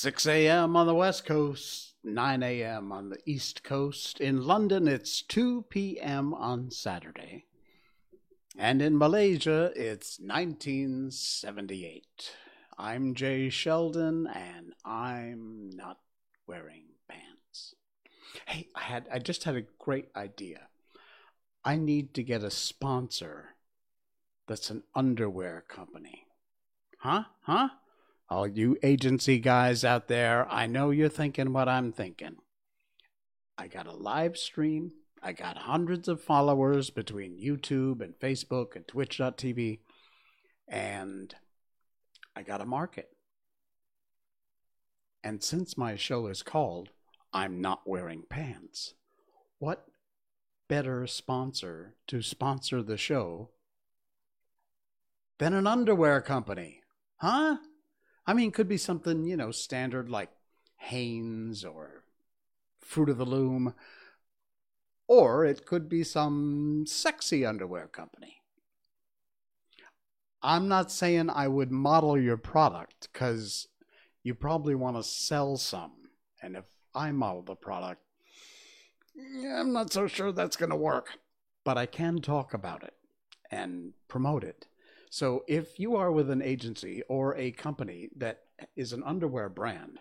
[0.00, 0.76] 6 a.m.
[0.76, 2.90] on the West Coast, 9 a.m.
[2.90, 4.18] on the East Coast.
[4.18, 6.32] In London, it's 2 p.m.
[6.32, 7.44] on Saturday.
[8.56, 12.34] And in Malaysia, it's 1978.
[12.78, 15.98] I'm Jay Sheldon, and I'm not
[16.46, 17.74] wearing pants.
[18.46, 20.68] Hey, I had I just had a great idea.
[21.62, 23.50] I need to get a sponsor
[24.48, 26.24] that's an underwear company.
[27.00, 27.24] Huh?
[27.42, 27.68] Huh?
[28.30, 32.36] All you agency guys out there, I know you're thinking what I'm thinking.
[33.58, 34.92] I got a live stream.
[35.20, 39.80] I got hundreds of followers between YouTube and Facebook and Twitch.tv.
[40.68, 41.34] And
[42.36, 43.08] I got a market.
[45.24, 46.90] And since my show is called
[47.32, 48.94] I'm Not Wearing Pants,
[49.58, 49.86] what
[50.68, 53.50] better sponsor to sponsor the show
[55.38, 56.80] than an underwear company?
[57.16, 57.56] Huh?
[58.30, 60.30] I mean, could be something, you know, standard like
[60.76, 62.04] Hanes or
[62.78, 63.74] Fruit of the Loom,
[65.08, 68.36] or it could be some sexy underwear company.
[70.44, 73.66] I'm not saying I would model your product because
[74.22, 75.90] you probably want to sell some.
[76.40, 78.00] And if I model the product,
[79.18, 81.18] I'm not so sure that's going to work.
[81.64, 82.94] But I can talk about it
[83.50, 84.68] and promote it.
[85.10, 88.44] So if you are with an agency or a company that
[88.76, 89.98] is an underwear brand,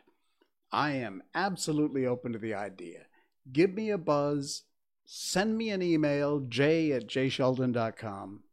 [0.72, 3.08] I am absolutely open to the idea.
[3.52, 4.66] Give me a buzz,
[5.06, 8.44] send me an email, j at jsheldon.com,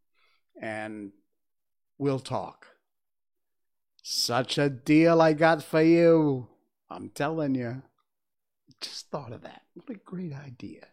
[0.60, 1.12] and
[1.98, 2.68] we'll talk.
[4.02, 6.48] Such a deal I got for you.
[6.88, 7.82] I'm telling you.
[8.80, 9.62] Just thought of that.
[9.74, 10.86] What a great idea.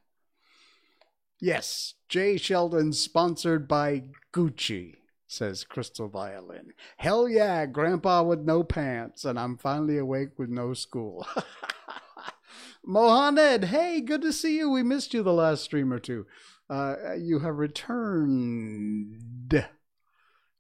[1.40, 4.96] Yes, Jay Sheldon sponsored by Gucci
[5.34, 6.74] says Crystal Violin.
[6.98, 11.28] Hell yeah, Grandpa with no pants, and I'm finally awake with no school.
[12.86, 14.70] Mohamed, hey, good to see you.
[14.70, 16.26] We missed you the last stream or two.
[16.70, 19.24] Uh, you have returned.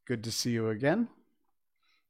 [0.06, 1.07] Good to see you again.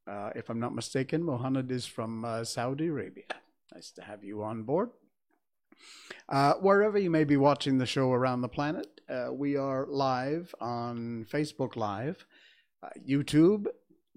[0.06, 3.24] Uh, if I'm not mistaken, Mohammed is from uh, Saudi Arabia.
[3.72, 4.90] Nice to have you on board.
[6.28, 10.54] Uh, wherever you may be watching the show around the planet, uh, we are live
[10.60, 12.24] on Facebook Live
[13.06, 13.66] YouTube,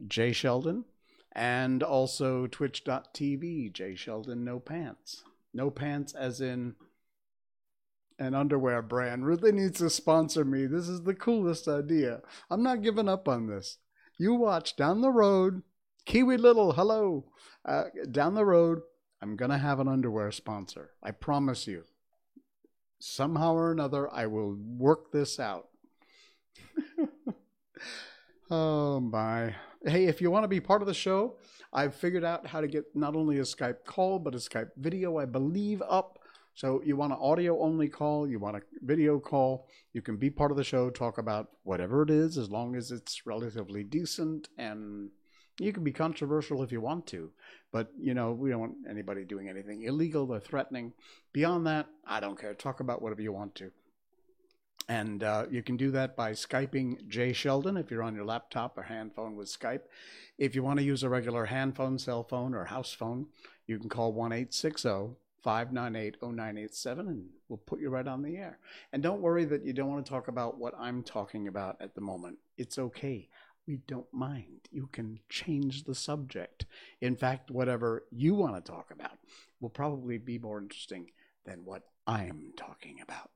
[0.07, 0.85] Jay Sheldon,
[1.31, 5.23] and also twitch.tv, Jay Sheldon No Pants.
[5.53, 6.75] No Pants as in
[8.19, 10.66] an underwear brand really needs to sponsor me.
[10.66, 12.22] This is the coolest idea.
[12.50, 13.78] I'm not giving up on this.
[14.17, 15.61] You watch down the road,
[16.05, 17.25] Kiwi Little, hello.
[17.63, 18.79] Uh, down the road,
[19.22, 20.91] I'm going to have an underwear sponsor.
[21.03, 21.84] I promise you.
[22.99, 25.67] Somehow or another, I will work this out.
[28.50, 29.53] Oh my.
[29.85, 31.35] Hey, if you want to be part of the show,
[31.74, 35.18] I've figured out how to get not only a Skype call, but a Skype video,
[35.18, 36.19] I believe, up.
[36.56, 40.30] So you want an audio only call, you want a video call, you can be
[40.30, 44.47] part of the show, talk about whatever it is, as long as it's relatively decent
[44.58, 45.09] and
[45.59, 47.31] you can be controversial if you want to,
[47.72, 50.94] but you know, we don't want anybody doing anything illegal or threatening.
[51.34, 52.53] Beyond that, I don't care.
[52.53, 53.72] Talk about whatever you want to.
[54.90, 58.78] And uh, you can do that by Skyping Jay Sheldon if you're on your laptop
[58.78, 59.81] or handphone with Skype.
[60.38, 63.28] If you want to use a regular handphone, cell phone, or house phone,
[63.66, 68.59] you can call 1 860 598 0987 and we'll put you right on the air.
[68.94, 71.94] And don't worry that you don't want to talk about what I'm talking about at
[71.94, 72.38] the moment.
[72.58, 73.30] It's okay.
[73.68, 74.70] We don't mind.
[74.72, 76.66] You can change the subject.
[77.02, 79.18] In fact, whatever you want to talk about
[79.59, 81.12] will probably be more interesting
[81.46, 83.30] than what I'm talking about.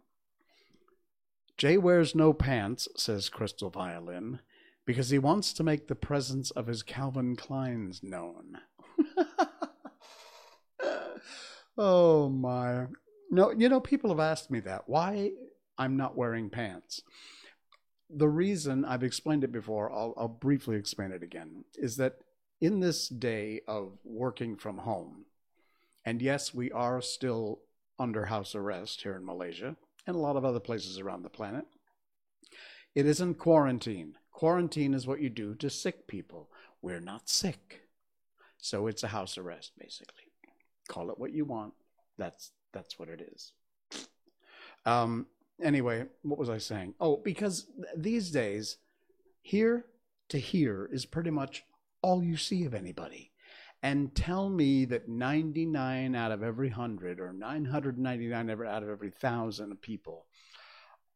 [1.62, 4.40] Jay wears no pants, says Crystal Violin,
[4.84, 8.58] because he wants to make the presence of his Calvin Kleins known.
[11.78, 12.88] oh my.
[13.30, 14.90] No, you know, people have asked me that.
[14.90, 15.34] Why
[15.78, 17.04] I'm not wearing pants.
[18.10, 22.16] The reason, I've explained it before, I'll, I'll briefly explain it again, is that
[22.60, 25.26] in this day of working from home,
[26.04, 27.60] and yes, we are still
[28.00, 29.76] under house arrest here in Malaysia,
[30.08, 31.66] and a lot of other places around the planet.
[32.96, 34.16] It isn't quarantine.
[34.32, 36.50] Quarantine is what you do to sick people.
[36.82, 37.82] We're not sick.
[38.58, 40.26] So it's a house arrest, basically.
[40.88, 41.74] Call it what you want.
[42.18, 43.54] That's that's what it is.
[44.86, 45.28] Um,
[45.62, 46.96] anyway, what was I saying?
[47.00, 48.78] Oh, because these days,
[49.42, 49.86] here
[50.30, 51.64] to here is pretty much
[52.02, 53.31] all you see of anybody
[53.84, 59.82] and tell me that 99 out of every 100 or 999 out of every 1,000
[59.82, 60.28] people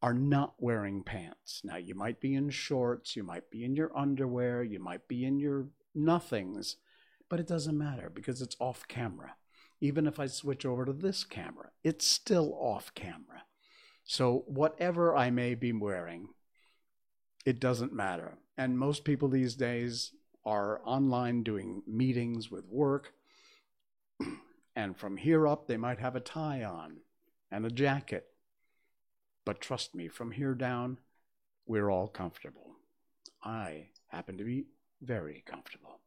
[0.02, 1.62] are not wearing pants.
[1.64, 5.24] Now, you might be in shorts, you might be in your underwear, you might be
[5.24, 6.76] in your nothings,
[7.28, 9.34] But it doesn't matter because it's off camera.
[9.80, 13.44] Even if I switch over to this camera, it's still off camera.
[14.04, 16.28] So whatever I may be wearing,
[17.44, 18.38] it doesn't matter.
[18.56, 20.12] And most people these days
[20.46, 23.12] are online doing meetings with work.
[24.76, 26.98] and from here up, they might have a tie on
[27.50, 28.28] and a jacket.
[29.44, 30.98] But trust me, from here down,
[31.66, 32.76] we're all comfortable.
[33.42, 34.66] I happen to be
[35.02, 36.00] very comfortable.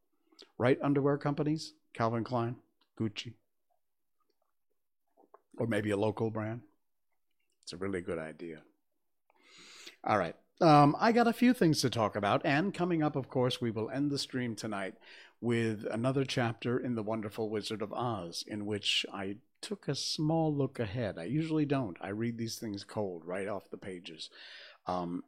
[0.58, 1.74] Right underwear companies?
[1.94, 2.56] Calvin Klein,
[2.98, 3.34] Gucci,
[5.58, 6.62] or maybe a local brand.
[7.64, 8.60] It's a really good idea.
[10.04, 10.36] All right.
[10.62, 13.72] Um, I got a few things to talk about, and coming up, of course, we
[13.72, 14.96] will end the stream tonight
[15.40, 20.54] with another chapter in The Wonderful Wizard of Oz, in which I took a small
[20.54, 21.18] look ahead.
[21.18, 21.98] I usually don't.
[22.02, 24.30] I read these things cold, right off the pages.
[24.86, 25.24] Um,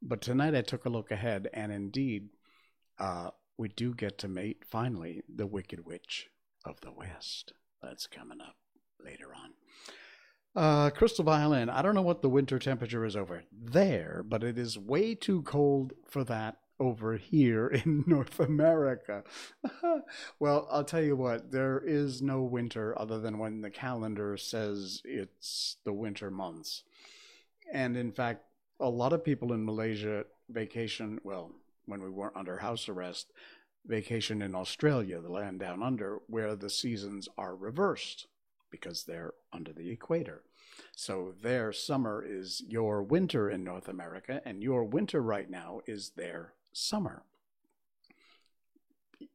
[0.00, 2.28] but tonight I took a look ahead, and indeed,
[3.00, 6.28] uh, we do get to meet finally the Wicked Witch
[6.64, 7.52] of the West.
[7.82, 8.56] That's coming up
[9.04, 9.54] later on.
[10.54, 11.70] Uh, crystal violin.
[11.70, 15.40] I don't know what the winter temperature is over there, but it is way too
[15.42, 19.24] cold for that over here in North America.
[20.38, 25.00] well, I'll tell you what, there is no winter other than when the calendar says
[25.06, 26.82] it's the winter months.
[27.72, 28.44] And in fact,
[28.78, 31.52] a lot of people in Malaysia vacation, well,
[31.86, 33.32] when we weren't under house arrest,
[33.86, 38.26] vacation in Australia, the land down under, where the seasons are reversed
[38.72, 40.42] because they're under the equator.
[40.96, 46.12] So their summer is your winter in North America, and your winter right now is
[46.16, 47.22] their summer.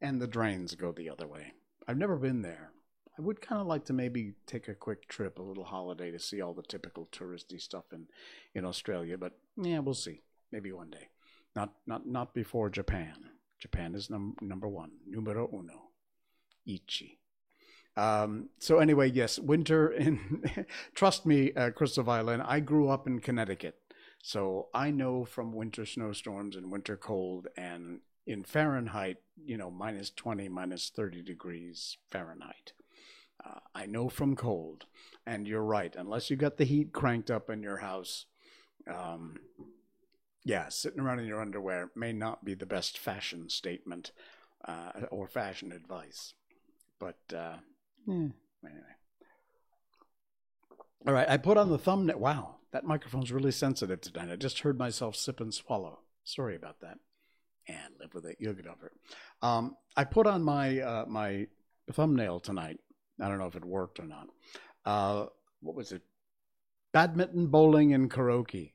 [0.01, 1.53] And the drains go the other way.
[1.87, 2.71] I've never been there.
[3.17, 6.19] I would kind of like to maybe take a quick trip, a little holiday to
[6.19, 8.07] see all the typical touristy stuff in,
[8.53, 10.21] in Australia, but yeah, we'll see.
[10.51, 11.09] Maybe one day.
[11.55, 13.15] Not not not before Japan.
[13.59, 15.89] Japan is num- number one, numero uno.
[16.65, 17.19] Ichi.
[17.97, 20.65] Um, so anyway, yes, winter in.
[20.95, 22.41] trust me, uh, Crystal Violin.
[22.41, 23.75] I grew up in Connecticut,
[24.21, 30.11] so I know from winter snowstorms and winter cold, and in Fahrenheit, you know, minus
[30.11, 32.73] twenty, minus thirty degrees Fahrenheit.
[33.43, 34.85] Uh, I know from cold,
[35.25, 35.95] and you're right.
[35.97, 38.25] Unless you got the heat cranked up in your house,
[38.87, 39.39] um,
[40.43, 44.11] yeah, sitting around in your underwear may not be the best fashion statement
[44.65, 46.35] uh, or fashion advice.
[46.99, 47.57] But uh,
[48.07, 48.13] yeah,
[48.65, 48.95] anyway.
[51.05, 52.19] All right, I put on the thumbnail.
[52.19, 54.31] Wow, that microphone's really sensitive tonight.
[54.31, 55.99] I just heard myself sip and swallow.
[56.23, 56.97] Sorry about that.
[57.67, 58.37] And live with it.
[58.39, 58.93] You'll get over it.
[59.41, 61.47] Um, I put on my uh, my
[61.91, 62.79] thumbnail tonight
[63.21, 64.27] I don't know if it worked or not.
[64.85, 65.25] Uh,
[65.61, 66.01] what was it?
[66.93, 68.73] Badminton, bowling, and karaoke.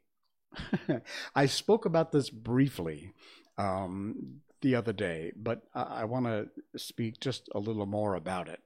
[1.35, 3.13] I spoke about this briefly
[3.57, 8.49] um, the other day, but I, I want to speak just a little more about
[8.49, 8.61] it.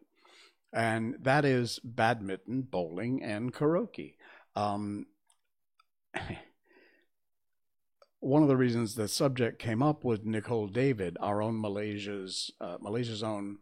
[0.77, 4.15] And that is badminton, bowling, and karaoke.
[4.55, 5.07] Um,
[8.21, 12.77] one of the reasons the subject came up was Nicol David, our own Malaysia's uh,
[12.81, 13.59] Malaysia's own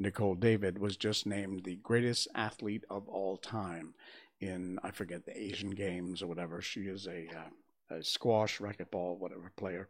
[0.00, 3.94] Nicol David was just named the greatest athlete of all time
[4.40, 6.60] in I forget the Asian Games or whatever.
[6.60, 9.88] She is a, uh, a squash, racquetball, whatever player,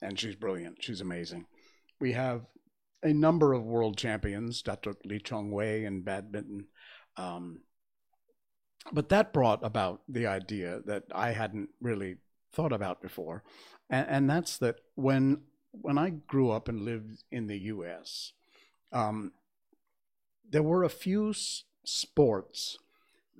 [0.00, 0.76] and she's brilliant.
[0.80, 1.46] She's amazing.
[1.98, 2.42] We have
[3.02, 6.66] a number of world champions, Datuk Lee Chong Wei in badminton.
[7.16, 7.60] Um,
[8.92, 12.16] but that brought about the idea that I hadn't really
[12.52, 13.42] thought about before,
[13.90, 18.32] and, and that's that when when I grew up and lived in the U.S.,
[18.92, 19.32] um,
[20.48, 22.78] there were a few s- sports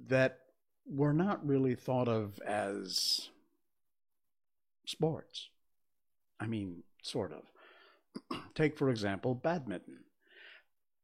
[0.06, 0.40] that
[0.86, 3.30] were not really thought of as
[4.84, 5.48] sports.
[6.38, 7.42] I mean, sort of.
[8.54, 10.04] Take, for example, badminton.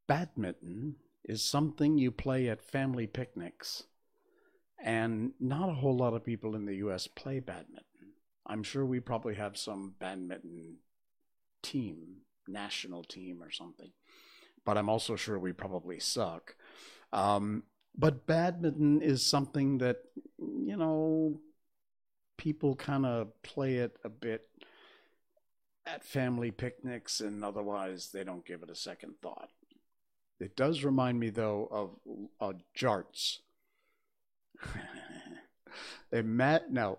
[0.07, 3.85] Badminton is something you play at family picnics,
[4.83, 7.85] and not a whole lot of people in the US play badminton.
[8.47, 10.77] I'm sure we probably have some badminton
[11.63, 13.91] team, national team or something
[14.65, 16.57] but I'm also sure we probably suck.
[17.13, 17.65] Um,
[17.97, 19.99] but badminton is something that,
[20.39, 21.41] you know,
[22.37, 24.49] people kind of play it a bit
[25.87, 29.51] at family picnics and otherwise they don't give it a second thought.
[30.41, 31.91] It does remind me, though, of
[32.41, 33.39] uh, jarts.
[36.11, 36.99] they met now.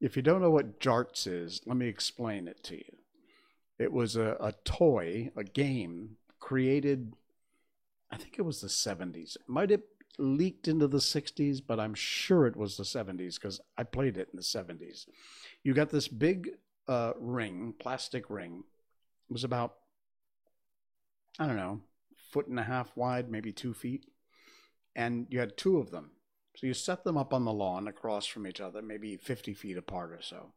[0.00, 2.96] If you don't know what jarts is, let me explain it to you.
[3.78, 7.14] It was a, a toy, a game created,
[8.10, 9.36] I think it was the 70s.
[9.46, 9.82] Might have
[10.18, 14.28] leaked into the 60s, but I'm sure it was the 70s because I played it
[14.32, 15.06] in the 70s.
[15.62, 16.50] You got this big
[16.90, 18.64] uh, ring, plastic ring.
[19.28, 19.76] It was about
[21.38, 21.80] I don't know,
[22.30, 24.04] foot and a half wide, maybe two feet.
[24.94, 26.10] And you had two of them.
[26.56, 29.78] So you set them up on the lawn across from each other, maybe 50 feet
[29.78, 30.52] apart or so.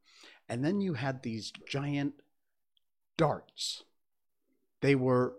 [0.49, 2.15] And then you had these giant
[3.17, 3.83] darts.
[4.81, 5.35] They were.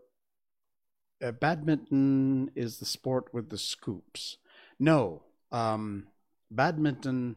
[1.23, 4.37] Uh, badminton is the sport with the scoops.
[4.79, 5.23] No,
[5.53, 6.09] um,
[6.51, 7.37] badminton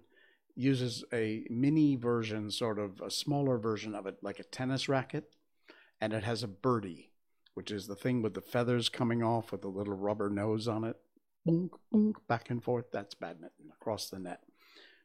[0.57, 5.29] uses a mini version, sort of a smaller version of it, like a tennis racket,
[6.01, 7.11] and it has a birdie,
[7.53, 10.83] which is the thing with the feathers coming off with the little rubber nose on
[10.83, 10.97] it.
[11.47, 12.85] Boonk, boonk, back and forth.
[12.91, 14.41] That's badminton across the net.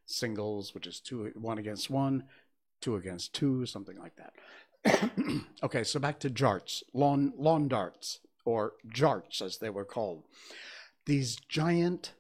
[0.07, 2.25] Singles, which is two, one against one,
[2.81, 5.13] two against two, something like that.
[5.63, 10.25] okay, so back to jarts, lawn lawn darts, or jarts as they were called.
[11.07, 12.15] These giant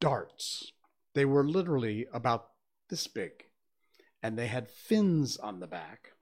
[0.00, 0.72] darts.
[1.14, 2.51] They were literally about
[2.92, 3.46] this big,
[4.22, 6.12] and they had fins on the back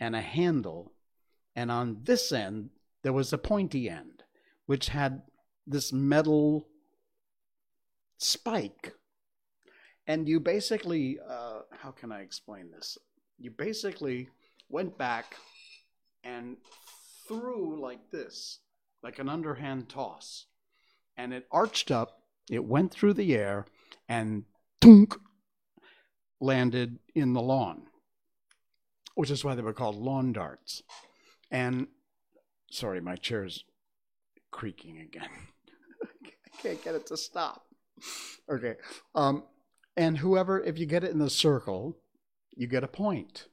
[0.00, 0.94] and a handle,
[1.54, 2.70] and on this end
[3.02, 4.22] there was a pointy end,
[4.64, 5.20] which had
[5.66, 6.68] this metal
[8.16, 8.94] spike.
[10.06, 12.96] And you basically, uh, how can I explain this?
[13.38, 14.30] You basically
[14.70, 15.36] went back
[16.24, 16.56] and
[17.28, 18.60] threw like this,
[19.02, 20.46] like an underhand toss.
[21.18, 23.66] And it arched up, it went through the air,
[24.08, 24.44] and
[24.80, 25.14] dunk,
[26.40, 27.82] landed in the lawn,
[29.14, 30.82] which is why they were called lawn darts.
[31.50, 31.88] And
[32.70, 33.64] sorry, my chair's
[34.50, 35.28] creaking again.
[36.24, 37.66] I can't get it to stop.
[38.50, 38.74] Okay.
[39.14, 39.44] Um,
[39.96, 41.96] and whoever, if you get it in the circle,
[42.54, 43.46] you get a point.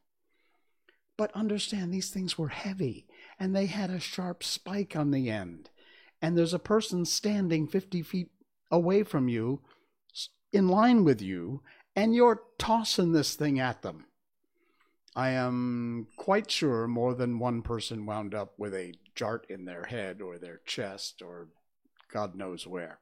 [1.17, 3.05] But understand these things were heavy
[3.39, 5.69] and they had a sharp spike on the end.
[6.21, 8.29] And there's a person standing 50 feet
[8.71, 9.61] away from you,
[10.51, 11.61] in line with you,
[11.95, 14.05] and you're tossing this thing at them.
[15.15, 19.83] I am quite sure more than one person wound up with a jart in their
[19.83, 21.49] head or their chest or
[22.11, 22.99] God knows where.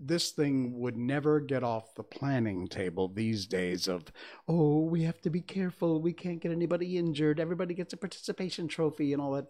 [0.00, 4.12] This thing would never get off the planning table these days of,
[4.46, 6.00] oh, we have to be careful.
[6.00, 7.40] We can't get anybody injured.
[7.40, 9.46] Everybody gets a participation trophy and all that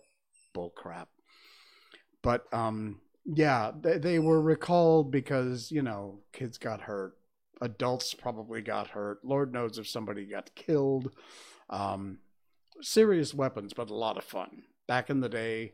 [0.55, 1.09] bull crap.
[2.23, 7.15] But um, yeah, they, they were recalled because, you know, kids got hurt
[7.61, 9.25] adults probably got hurt.
[9.25, 11.11] Lord knows if somebody got killed.
[11.71, 12.19] Um,
[12.81, 14.63] serious weapons, but a lot of fun.
[14.87, 15.73] Back in the day,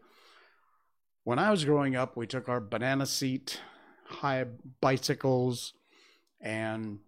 [1.24, 3.60] when I was growing up, we took our banana seat,
[4.06, 4.44] high
[4.80, 5.72] bicycles,
[6.40, 6.98] and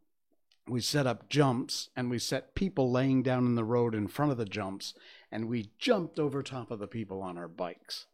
[0.69, 4.33] we set up jumps and we set people laying down in the road in front
[4.33, 4.95] of the jumps
[5.31, 8.07] and we jumped over top of the people on our bikes.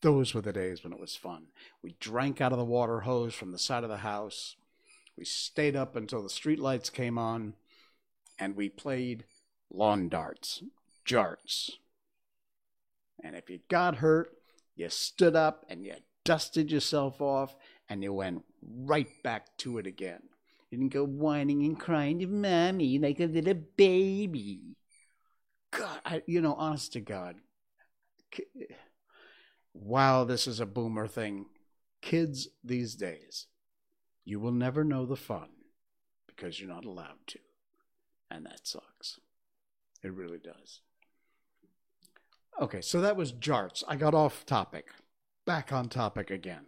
[0.00, 1.46] Those were the days when it was fun.
[1.82, 4.56] We drank out of the water hose from the side of the house.
[5.16, 7.54] We stayed up until the streetlights came on
[8.38, 9.24] and we played
[9.70, 10.62] lawn darts,
[11.06, 11.70] jarts.
[13.22, 14.32] And if you got hurt,
[14.74, 15.94] you stood up and you
[16.24, 17.54] dusted yourself off
[17.88, 20.22] and you went right back to it again.
[20.70, 24.76] You didn't go whining and crying to mommy like a little baby.
[25.70, 27.36] God, I, you know, honest to God.
[29.72, 31.46] Wow, this is a boomer thing.
[32.00, 33.46] Kids these days
[34.24, 35.48] you will never know the fun
[36.26, 37.38] because you're not allowed to.
[38.30, 39.20] And that sucks.
[40.02, 40.80] It really does.
[42.60, 43.82] Okay, so that was jarts.
[43.88, 44.88] I got off topic.
[45.44, 46.66] Back on topic again.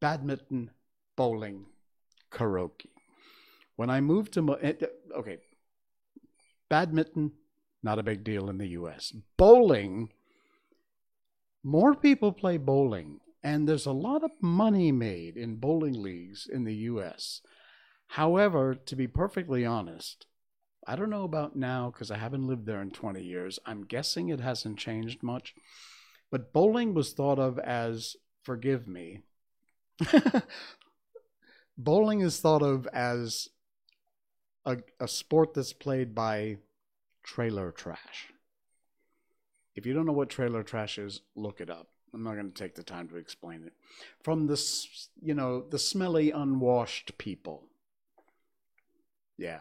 [0.00, 0.70] Badminton,
[1.16, 1.66] bowling,
[2.30, 2.86] karaoke.
[3.76, 4.74] When I moved to, eh,
[5.16, 5.38] okay,
[6.68, 7.32] badminton,
[7.82, 9.12] not a big deal in the US.
[9.36, 10.10] Bowling,
[11.62, 16.64] more people play bowling and there's a lot of money made in bowling leagues in
[16.64, 17.40] the US.
[18.08, 20.26] However, to be perfectly honest,
[20.86, 23.58] I don't know about now because I haven't lived there in 20 years.
[23.66, 25.54] I'm guessing it hasn't changed much.
[26.30, 29.20] But bowling was thought of as, forgive me,
[31.78, 33.48] bowling is thought of as
[34.64, 36.58] a, a sport that's played by
[37.22, 38.32] trailer trash.
[39.74, 41.89] If you don't know what trailer trash is, look it up.
[42.12, 43.72] I'm not going to take the time to explain it.
[44.22, 44.60] From the,
[45.22, 47.64] you know, the smelly, unwashed people.
[49.38, 49.60] Yeah.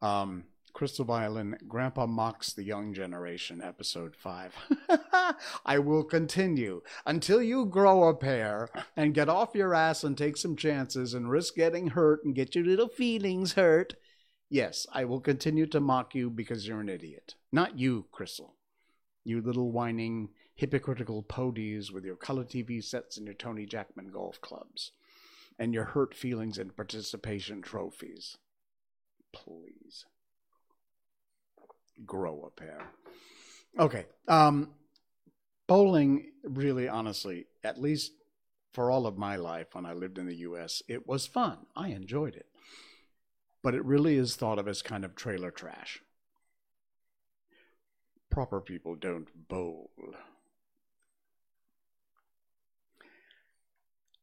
[0.00, 4.54] Um, Crystal Violin, Grandpa Mocks the Young Generation, Episode 5.
[5.66, 10.36] I will continue until you grow a pair and get off your ass and take
[10.36, 13.94] some chances and risk getting hurt and get your little feelings hurt.
[14.48, 17.34] Yes, I will continue to mock you because you're an idiot.
[17.52, 18.54] Not you, Crystal.
[19.24, 20.30] You little whining
[20.60, 24.92] hypocritical podies with your color TV sets and your Tony Jacklin golf clubs,
[25.58, 28.36] and your hurt feelings and participation trophies.
[29.32, 30.04] Please
[32.04, 32.90] grow a pair.
[33.78, 34.04] Okay.
[34.28, 34.72] Um,
[35.66, 38.12] bowling, really, honestly, at least
[38.74, 41.60] for all of my life when I lived in the US, it was fun.
[41.74, 42.46] I enjoyed it.
[43.62, 46.02] But it really is thought of as kind of trailer trash.
[48.30, 49.90] Proper people don't bowl.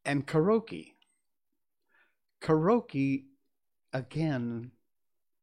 [0.08, 0.94] And karaoke.
[2.42, 3.26] Karaoke,
[3.92, 4.72] again,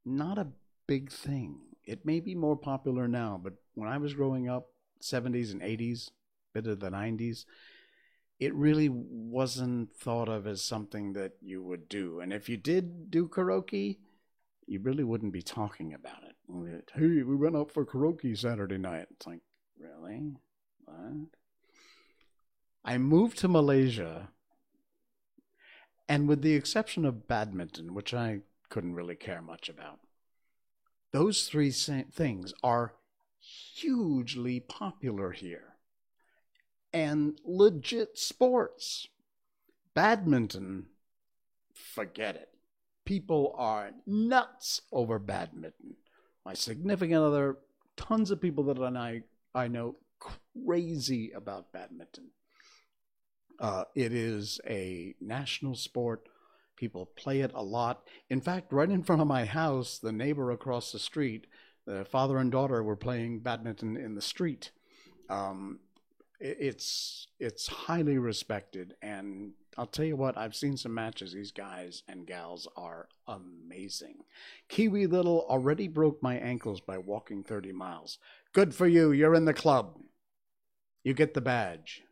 [0.04, 0.49] not a
[0.87, 1.61] big thing.
[1.85, 4.68] It may be more popular now, but when I was growing up,
[5.02, 6.11] 70s and 80s,
[6.54, 7.44] bit of the 90s,
[8.40, 12.21] it really wasn't thought of as something that you would do.
[12.21, 13.99] And if you did do karaoke,
[14.66, 16.90] you really wouldn't be talking about it.
[16.94, 19.09] Hey, we went out for karaoke Saturday night.
[19.11, 19.40] It's like,
[19.78, 20.37] really?
[20.87, 21.28] What?
[22.85, 24.28] I moved to Malaysia,
[26.08, 30.00] and with the exception of badminton, which I couldn't really care much about,
[31.12, 32.94] those three things are
[33.40, 35.75] hugely popular here
[36.92, 39.08] and legit sports.
[39.94, 40.87] Badminton,
[41.73, 42.49] forget it.
[43.04, 45.96] People are nuts over badminton.
[46.44, 47.58] My significant other,
[47.96, 49.23] tons of people that I,
[49.54, 52.28] I know, crazy about badminton.
[53.61, 56.28] Uh, it is a national sport.
[56.76, 58.06] People play it a lot.
[58.28, 61.46] In fact, right in front of my house, the neighbor across the street,
[61.87, 64.73] the father and daughter were playing badminton in the street.
[65.28, 65.80] Um,
[66.40, 71.32] it's it's highly respected, and I'll tell you what, I've seen some matches.
[71.32, 74.25] These guys and gals are amazing.
[74.68, 78.18] Kiwi Little already broke my ankles by walking 30 miles.
[78.52, 79.12] Good for you.
[79.12, 79.99] You're in the club.
[81.02, 82.02] You get the badge.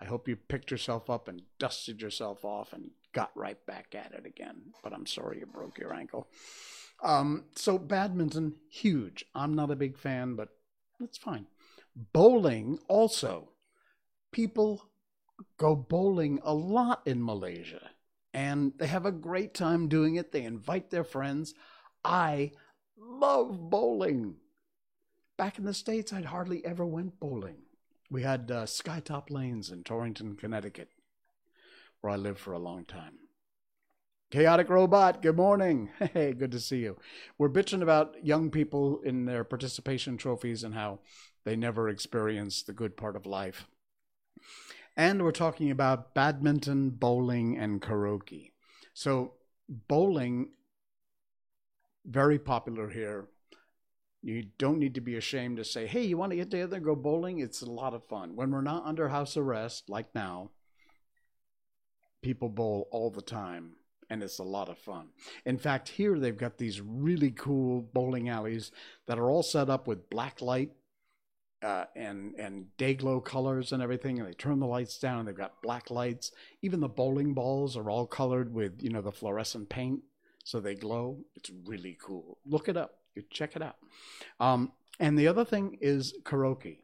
[0.00, 4.12] I hope you picked yourself up and dusted yourself off and got right back at
[4.12, 4.72] it again.
[4.82, 6.28] But I'm sorry you broke your ankle.
[7.02, 9.24] Um, so, badminton, huge.
[9.34, 10.48] I'm not a big fan, but
[11.00, 11.46] that's fine.
[12.12, 13.50] Bowling, also.
[14.32, 14.90] People
[15.58, 17.90] go bowling a lot in Malaysia
[18.32, 20.32] and they have a great time doing it.
[20.32, 21.54] They invite their friends.
[22.04, 22.50] I
[22.98, 24.36] love bowling.
[25.36, 27.58] Back in the States, I'd hardly ever went bowling.
[28.10, 30.90] We had uh, Skytop Lanes in Torrington, Connecticut,
[32.00, 33.14] where I lived for a long time.
[34.30, 35.90] Chaotic Robot, good morning.
[36.12, 36.96] Hey, good to see you.
[37.38, 41.00] We're bitching about young people in their participation trophies and how
[41.44, 43.68] they never experience the good part of life.
[44.96, 48.52] And we're talking about badminton, bowling, and karaoke.
[48.92, 49.34] So,
[49.68, 50.50] bowling,
[52.04, 53.28] very popular here.
[54.24, 56.84] You don't need to be ashamed to say, hey, you want to get together and
[56.84, 57.40] go bowling?
[57.40, 58.34] It's a lot of fun.
[58.34, 60.50] When we're not under house arrest, like now,
[62.22, 63.72] people bowl all the time
[64.08, 65.08] and it's a lot of fun.
[65.44, 68.72] In fact, here they've got these really cool bowling alleys
[69.06, 70.70] that are all set up with black light
[71.62, 74.18] uh, and and day glow colors and everything.
[74.18, 76.32] And they turn the lights down, and they've got black lights.
[76.62, 80.00] Even the bowling balls are all colored with you know the fluorescent paint,
[80.44, 81.18] so they glow.
[81.34, 82.38] It's really cool.
[82.46, 83.03] Look it up.
[83.14, 83.76] You check it out.
[84.40, 86.78] Um, and the other thing is karaoke.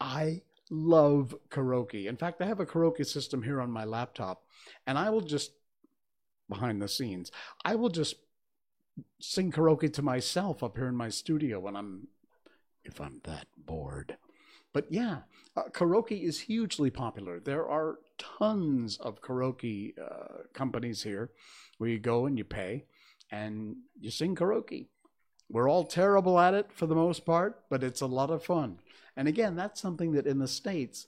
[0.00, 2.06] I love karaoke.
[2.06, 4.42] In fact, I have a karaoke system here on my laptop,
[4.86, 5.52] and I will just
[6.48, 7.30] behind the scenes.
[7.64, 8.16] I will just
[9.20, 12.08] sing karaoke to myself up here in my studio when I'm,
[12.84, 14.16] if I'm that bored.
[14.72, 15.18] But yeah,
[15.56, 17.40] uh, karaoke is hugely popular.
[17.40, 21.30] There are tons of karaoke uh, companies here
[21.78, 22.84] where you go and you pay
[23.30, 24.86] and you sing karaoke.
[25.50, 28.80] We're all terrible at it for the most part, but it's a lot of fun.
[29.16, 31.06] And again, that's something that in the States,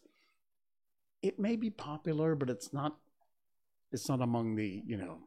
[1.22, 2.96] it may be popular, but it's not
[3.92, 5.18] it's not among the, you know,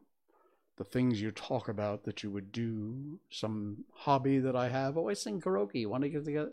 [0.76, 4.96] the things you talk about that you would do, some hobby that I have.
[4.96, 5.86] Oh, I sing karaoke.
[5.86, 6.52] Want to get together?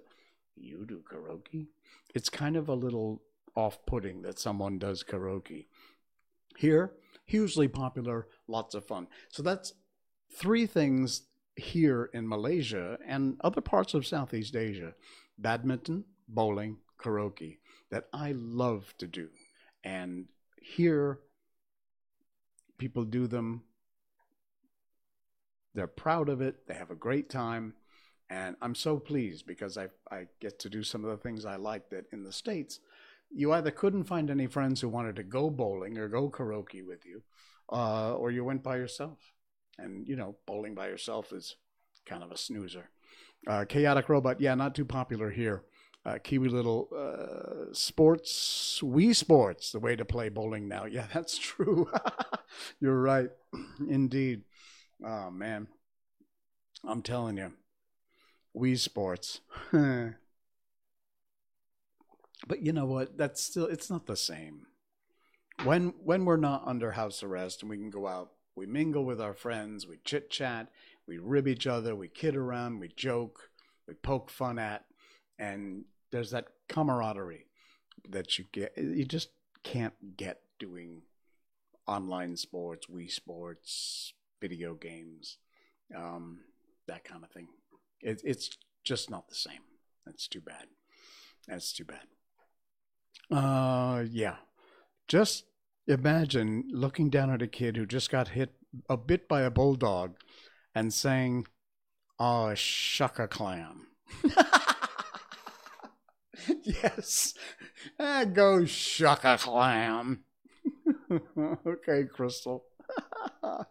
[0.56, 1.68] You do karaoke?
[2.14, 3.22] It's kind of a little
[3.56, 5.66] off putting that someone does karaoke.
[6.58, 6.92] Here,
[7.26, 9.08] hugely popular, lots of fun.
[9.30, 9.74] So that's
[10.30, 11.24] three things
[11.56, 14.94] here in Malaysia and other parts of Southeast Asia
[15.38, 17.58] badminton, bowling, karaoke
[17.90, 19.30] that I love to do.
[19.84, 20.26] And
[20.62, 21.20] here,
[22.78, 23.64] people do them
[25.74, 26.68] they're proud of it.
[26.68, 27.74] They have a great time.
[28.30, 31.58] And I'm so pleased because I, I get to do some of the things I
[31.58, 32.80] like that in the States,
[33.30, 37.06] you either couldn't find any friends who wanted to go bowling or go karaoke with
[37.06, 37.24] you,
[37.72, 39.34] uh, or you went by yourself.
[39.82, 41.56] And, you know, bowling by yourself is
[42.06, 42.90] kind of a snoozer.
[43.48, 45.64] Uh, Chaotic Robot, yeah, not too popular here.
[46.06, 50.86] Uh, Kiwi Little uh, Sports, Wii Sports, the way to play bowling now.
[50.86, 51.90] Yeah, that's true.
[52.80, 53.30] You're right.
[53.88, 54.44] Indeed.
[55.06, 55.68] Oh man,
[56.84, 57.54] I'm telling you,
[58.56, 59.42] Wii Sports.
[62.48, 63.18] But you know what?
[63.18, 64.68] That's still it's not the same.
[65.64, 69.20] When when we're not under house arrest and we can go out, we mingle with
[69.20, 70.68] our friends, we chit chat,
[71.08, 73.50] we rib each other, we kid around, we joke,
[73.88, 74.86] we poke fun at,
[75.40, 77.48] and there's that camaraderie
[78.08, 78.78] that you get.
[78.78, 79.30] You just
[79.64, 81.02] can't get doing
[81.88, 85.40] online sports, Wii Sports, video games,
[85.98, 86.42] um,
[86.88, 87.48] that kind of thing.
[88.00, 89.64] It, it's just not the same.
[90.06, 90.68] That's too bad.
[91.48, 92.06] That's too bad.
[93.36, 94.36] Uh, yeah.
[95.08, 95.46] Just
[95.88, 98.54] imagine looking down at a kid who just got hit
[98.90, 100.16] a bit by a bulldog
[100.74, 101.46] and saying,
[102.20, 103.88] "Oh, shuck a clam."
[106.64, 107.34] yes.
[108.00, 110.24] Ah, go shuck a clam.
[111.68, 112.64] okay, Crystal.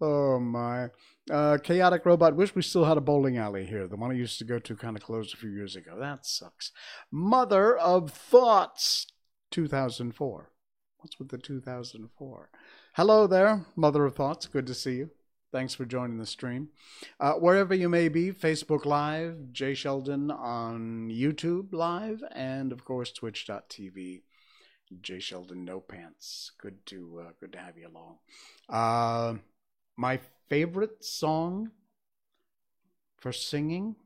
[0.00, 0.88] oh my.
[1.30, 2.36] Uh, chaotic robot.
[2.36, 3.86] Wish we still had a bowling alley here.
[3.86, 5.96] The one I used to go to kind of closed a few years ago.
[5.98, 6.70] That sucks.
[7.10, 9.06] Mother of Thoughts,
[9.50, 10.50] 2004.
[11.04, 12.48] What's with the 2004?
[12.94, 14.46] Hello there, Mother of Thoughts.
[14.46, 15.10] Good to see you.
[15.52, 16.70] Thanks for joining the stream.
[17.20, 23.12] Uh, wherever you may be, Facebook Live, Jay Sheldon on YouTube Live, and of course
[23.12, 24.22] Twitch.tv.
[25.02, 26.52] Jay Sheldon No Pants.
[26.56, 28.16] Good to uh, good to have you along.
[28.70, 29.34] Uh,
[29.98, 31.70] my favorite song
[33.18, 33.96] for singing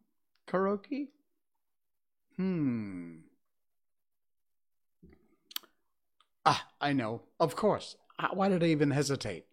[0.48, 1.10] karaoke?
[2.36, 3.18] Hmm.
[6.50, 7.20] Ah, I know.
[7.38, 7.96] Of course.
[8.32, 9.44] Why did I even hesitate?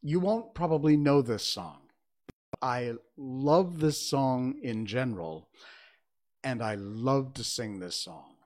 [0.00, 1.80] You won't probably know this song.
[2.62, 5.50] I love this song in general,
[6.42, 8.36] and I love to sing this song.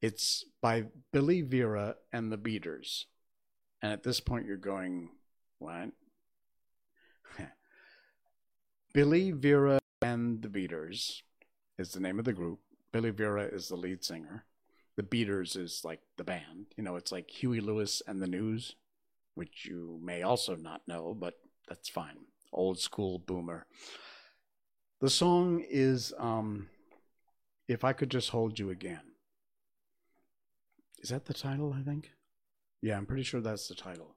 [0.00, 3.06] It's by Billy Vera and the Beaters.
[3.82, 5.08] And at this point, you're going,
[5.58, 5.90] what?
[8.94, 11.24] Billy Vera and the Beaters
[11.76, 12.60] is the name of the group.
[12.92, 14.44] Billy Vera is the lead singer.
[14.96, 16.66] The Beaters is like the band.
[16.76, 18.76] You know, it's like Huey Lewis and the News,
[19.34, 21.34] which you may also not know, but
[21.68, 22.16] that's fine.
[22.52, 23.66] Old school boomer.
[25.00, 26.68] The song is um,
[27.66, 29.00] If I Could Just Hold You Again.
[31.00, 32.10] Is that the title, I think?
[32.82, 34.16] Yeah, I'm pretty sure that's the title.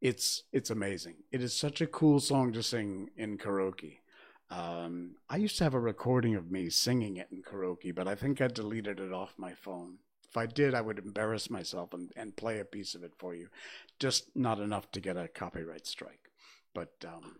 [0.00, 1.16] It's it's amazing.
[1.32, 3.98] It is such a cool song to sing in karaoke.
[4.50, 8.14] Um, I used to have a recording of me singing it in karaoke, but I
[8.14, 9.98] think I deleted it off my phone.
[10.28, 13.34] If I did, I would embarrass myself and, and play a piece of it for
[13.34, 13.48] you.
[13.98, 16.30] Just not enough to get a copyright strike.
[16.74, 17.36] But um,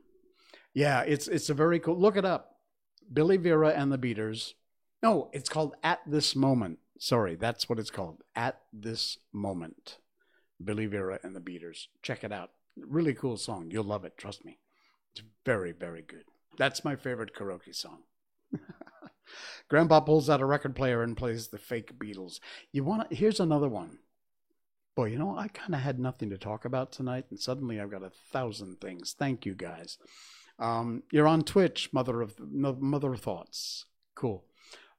[0.75, 1.99] yeah, it's it's a very cool.
[1.99, 2.57] Look it up.
[3.13, 4.55] Billy Vera and the Beaters.
[5.03, 6.79] No, it's called At This Moment.
[6.99, 8.23] Sorry, that's what it's called.
[8.35, 9.99] At This Moment.
[10.63, 11.89] Billy Vera and the Beaters.
[12.03, 12.51] Check it out.
[12.77, 13.71] Really cool song.
[13.71, 14.19] You'll love it.
[14.19, 14.59] Trust me.
[15.13, 16.25] It's very, very good.
[16.59, 18.01] That's my favorite karaoke song.
[19.69, 22.41] Grandpa pulls out a record player and plays the fake Beatles.
[22.73, 23.99] You want here's another one.
[24.95, 27.91] Boy, you know, I kind of had nothing to talk about tonight, and suddenly I've
[27.91, 29.15] got a thousand things.
[29.17, 29.99] Thank you, guys.
[30.59, 33.85] Um, you're on Twitch, Mother of Mother of Thoughts.
[34.15, 34.45] Cool.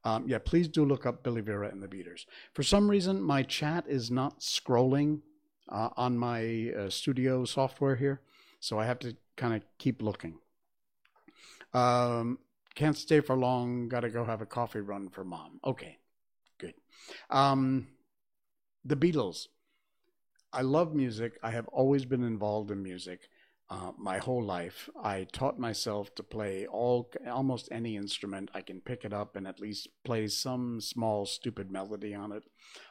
[0.06, 2.26] Um, yeah, please do look up Billy Vera and the Beaters.
[2.54, 5.20] For some reason, my chat is not scrolling
[5.68, 8.22] uh, on my uh, studio software here,
[8.62, 10.40] so I have to kind of keep looking.
[11.74, 12.40] Um,
[12.76, 13.90] can't stay for long.
[13.90, 15.60] Got to go have a coffee run for mom.
[15.64, 15.98] Okay,
[16.58, 16.74] good.
[17.30, 17.88] Um,
[18.86, 19.48] the Beatles.
[20.52, 21.38] I love music.
[21.44, 23.30] I have always been involved in music
[23.70, 24.90] uh, my whole life.
[25.04, 28.50] I taught myself to play all almost any instrument.
[28.54, 32.44] I can pick it up and at least play some small stupid melody on it.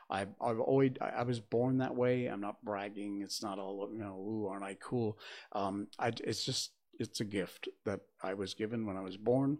[0.08, 2.26] I've, I've always I was born that way.
[2.26, 3.22] I'm not bragging.
[3.22, 4.16] It's not all you know.
[4.18, 5.18] Ooh, aren't I cool?
[5.52, 9.58] Um, I, it's just it's a gift that I was given when I was born.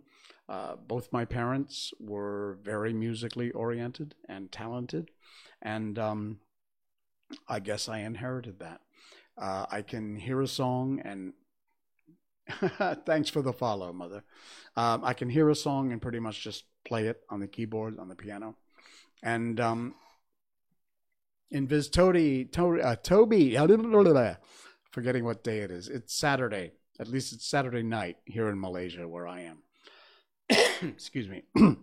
[0.49, 5.11] Uh, both my parents were very musically oriented and talented,
[5.61, 6.39] and um,
[7.49, 8.81] I guess I inherited that.
[9.37, 11.33] Uh, I can hear a song and
[13.07, 14.25] thanks for the follow, mother.
[14.77, 17.99] Um, I can hear a song and pretty much just play it on the keyboard
[17.99, 18.57] on the piano,
[19.23, 19.95] and um,
[21.51, 23.57] in Viz Toby, to, uh, Toby,
[24.91, 25.89] forgetting what day it is.
[25.89, 26.73] It's Saturday.
[27.01, 29.63] At least it's Saturday night here in Malaysia where I am.
[30.83, 31.43] Excuse me.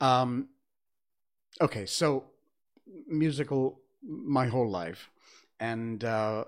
[0.00, 0.48] um,
[1.60, 2.24] okay, so
[3.08, 5.10] musical my whole life,
[5.58, 6.44] and uh,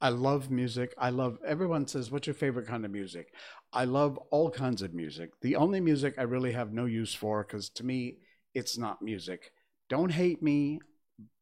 [0.00, 0.94] I love music.
[0.98, 1.38] I love.
[1.46, 3.32] Everyone says, "What's your favorite kind of music?"
[3.72, 5.30] I love all kinds of music.
[5.40, 8.18] The only music I really have no use for, because to me,
[8.54, 9.52] it's not music.
[9.88, 10.80] Don't hate me,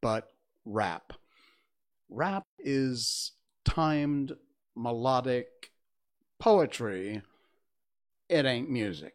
[0.01, 0.29] but
[0.65, 1.13] rap.
[2.09, 3.33] Rap is
[3.67, 4.31] timed
[4.75, 5.71] melodic
[6.39, 7.21] poetry,
[8.29, 9.13] it ain't music.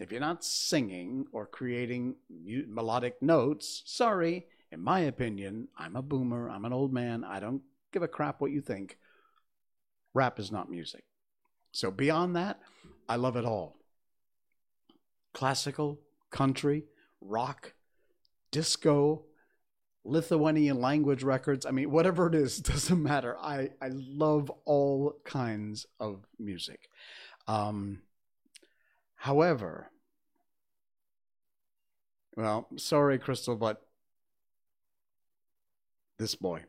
[0.00, 6.50] If you're not singing or creating melodic notes, sorry, in my opinion, I'm a boomer,
[6.50, 7.62] I'm an old man, I don't
[7.92, 8.98] give a crap what you think.
[10.14, 11.04] Rap is not music.
[11.70, 12.58] So beyond that,
[13.08, 13.76] I love it all.
[15.32, 16.84] Classical, country,
[17.20, 17.72] rock,
[18.50, 19.22] disco,
[20.04, 21.64] Lithuanian language records.
[21.66, 23.36] I mean, whatever it is, doesn't matter.
[23.38, 26.88] I, I love all kinds of music.
[27.46, 28.02] Um,
[29.16, 29.90] however,
[32.36, 33.82] well, sorry, Crystal, but
[36.18, 36.62] this boy.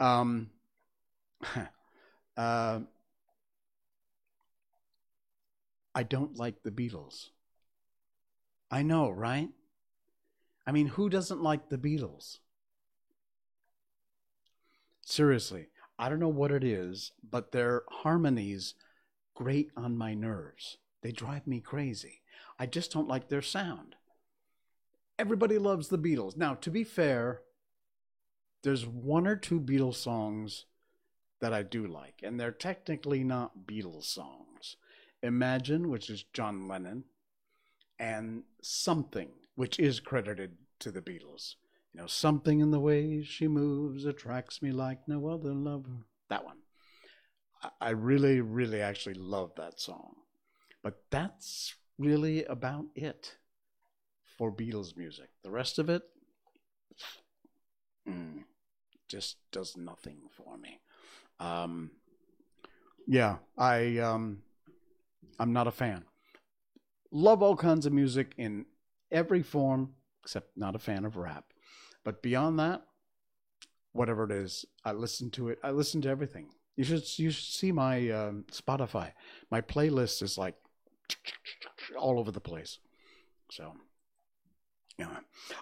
[0.00, 0.50] Um,
[2.36, 2.80] uh,
[5.94, 7.30] I don't like the Beatles.
[8.70, 9.48] I know, right?
[10.66, 12.38] I mean, who doesn't like the Beatles?
[15.10, 15.68] Seriously,
[15.98, 18.74] I don't know what it is, but their harmonies
[19.34, 20.76] grate on my nerves.
[21.00, 22.20] They drive me crazy.
[22.58, 23.94] I just don't like their sound.
[25.18, 26.36] Everybody loves the Beatles.
[26.36, 27.40] Now, to be fair,
[28.62, 30.66] there's one or two Beatles songs
[31.40, 34.76] that I do like, and they're technically not Beatles songs.
[35.22, 37.04] Imagine, which is John Lennon,
[37.98, 41.54] and Something, which is credited to the Beatles.
[41.98, 46.06] Know, something in the way she moves attracts me like no other lover.
[46.30, 46.58] That one.
[47.80, 50.14] I really, really actually love that song.
[50.80, 53.36] But that's really about it
[54.36, 55.28] for Beatles music.
[55.42, 56.02] The rest of it
[58.08, 58.44] mm,
[59.08, 60.78] just does nothing for me.
[61.40, 61.90] Um,
[63.08, 64.42] yeah, I um,
[65.40, 66.04] I'm not a fan.
[67.10, 68.66] Love all kinds of music in
[69.10, 71.44] every form, except not a fan of rap.
[72.08, 72.84] But beyond that,
[73.92, 75.58] whatever it is, I listen to it.
[75.62, 76.48] I listen to everything.
[76.74, 79.12] You should you should see my um, Spotify.
[79.50, 80.54] My playlist is like
[81.98, 82.78] all over the place.
[83.50, 83.74] So,
[84.98, 85.18] yeah.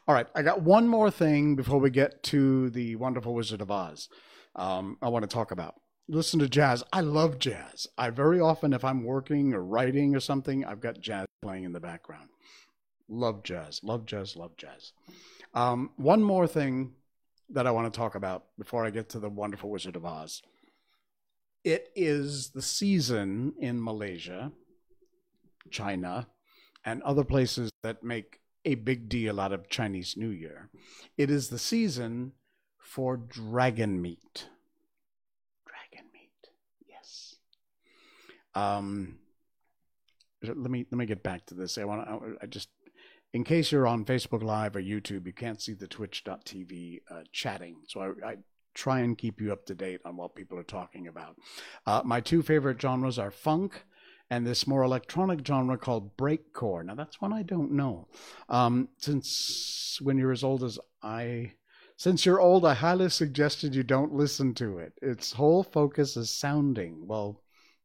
[0.06, 3.72] All right, I got one more thing before we get to the Wonderful Wizard of
[3.72, 4.08] Oz.
[4.54, 5.74] Um, I want to talk about.
[6.06, 6.84] Listen to jazz.
[6.92, 7.88] I love jazz.
[7.98, 11.72] I very often, if I'm working or writing or something, I've got jazz playing in
[11.72, 12.28] the background.
[13.08, 13.80] Love jazz.
[13.82, 14.36] Love jazz.
[14.36, 14.92] Love jazz.
[15.56, 16.92] Um, one more thing
[17.48, 20.42] that I want to talk about before I get to the Wonderful Wizard of Oz.
[21.64, 24.52] It is the season in Malaysia,
[25.70, 26.28] China,
[26.84, 30.68] and other places that make a big deal out of Chinese New Year.
[31.16, 32.32] It is the season
[32.78, 34.48] for dragon meat.
[35.64, 36.50] Dragon meat,
[36.86, 37.36] yes.
[38.54, 39.20] Um,
[40.42, 41.78] let me let me get back to this.
[41.78, 42.06] I want.
[42.42, 42.68] I just
[43.36, 47.76] in case you're on Facebook Live or YouTube, you can't see the Twitch.tv uh, chatting.
[47.86, 48.36] So I, I,
[48.72, 51.36] try and keep you up to date on what people are talking about.
[51.86, 53.84] Uh, my two favorite genres are funk
[54.28, 56.84] and this more electronic genre called breakcore.
[56.84, 58.08] Now that's one I don't know.
[58.50, 61.52] Um, since when you're as old as I,
[61.96, 64.92] since you're old, I highly suggested you don't listen to it.
[65.00, 67.42] Its whole focus is sounding well,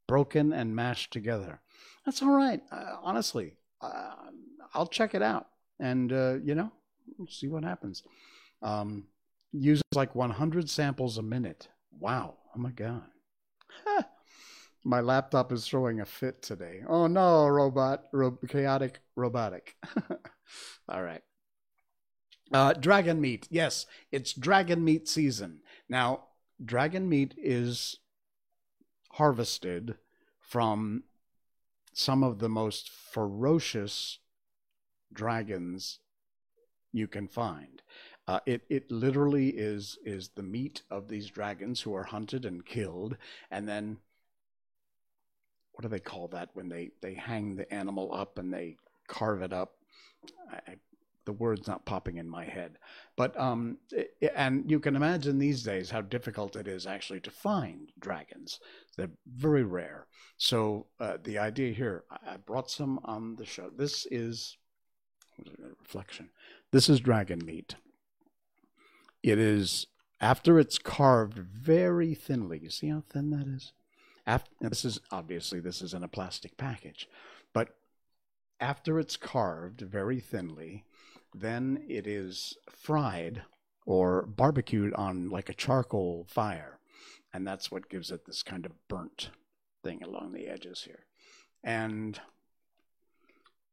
[0.07, 1.61] broken and mashed together.
[2.05, 2.61] That's all right.
[2.69, 4.11] Uh, honestly, uh,
[4.73, 5.47] I'll check it out
[5.79, 6.71] and uh, you know
[7.29, 8.03] see what happens.
[8.61, 9.05] Um,
[9.51, 11.67] uses like 100 samples a minute.
[11.99, 12.35] Wow!
[12.55, 13.03] Oh my god.
[14.83, 16.81] my laptop is throwing a fit today.
[16.87, 19.75] Oh no, robot, ro- chaotic, robotic.
[20.89, 21.23] All right.
[22.51, 23.47] Uh, dragon meat.
[23.49, 25.59] Yes, it's dragon meat season.
[25.87, 26.25] Now,
[26.63, 27.97] dragon meat is
[29.13, 29.95] harvested
[30.39, 31.03] from
[31.93, 34.19] some of the most ferocious
[35.13, 35.99] dragons
[36.93, 37.81] you can find.
[38.27, 42.65] Uh, it it literally is is the meat of these dragons who are hunted and
[42.65, 43.17] killed,
[43.49, 43.97] and then
[45.73, 49.41] what do they call that when they they hang the animal up and they carve
[49.41, 49.73] it up?
[50.51, 50.75] I,
[51.25, 52.77] the word's not popping in my head,
[53.15, 57.31] but um, it, and you can imagine these days how difficult it is actually to
[57.31, 58.59] find dragons.
[58.97, 60.07] They're very rare.
[60.37, 63.69] So uh, the idea here, I brought some on the show.
[63.69, 64.57] This is
[65.79, 66.29] reflection.
[66.71, 67.75] This is dragon meat.
[69.23, 69.87] It is
[70.19, 72.59] after it's carved very thinly.
[72.59, 73.73] You see how thin that is?
[74.25, 77.09] After, this is obviously this is in a plastic package,
[77.53, 77.69] but
[78.59, 80.85] after it's carved very thinly,
[81.33, 83.43] then it is fried
[83.85, 86.79] or barbecued on like a charcoal fire,
[87.33, 89.31] and that's what gives it this kind of burnt
[89.83, 91.05] thing along the edges here.
[91.63, 92.19] And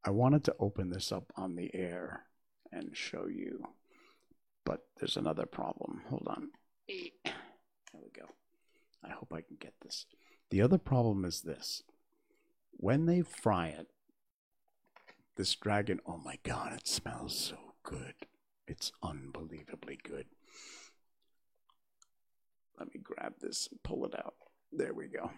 [0.04, 2.24] I wanted to open this up on the air
[2.72, 3.64] and show you,
[4.64, 6.02] but there's another problem.
[6.08, 6.48] Hold on.
[6.88, 8.28] There we go.
[9.04, 10.06] I hope I can get this.
[10.50, 11.82] The other problem is this
[12.72, 13.88] when they fry it,
[15.37, 16.00] this dragon.
[16.06, 18.14] Oh my god, it smells so good.
[18.66, 20.26] It's unbelievably good.
[22.78, 24.34] Let me grab this and pull it out.
[24.72, 25.30] There we go.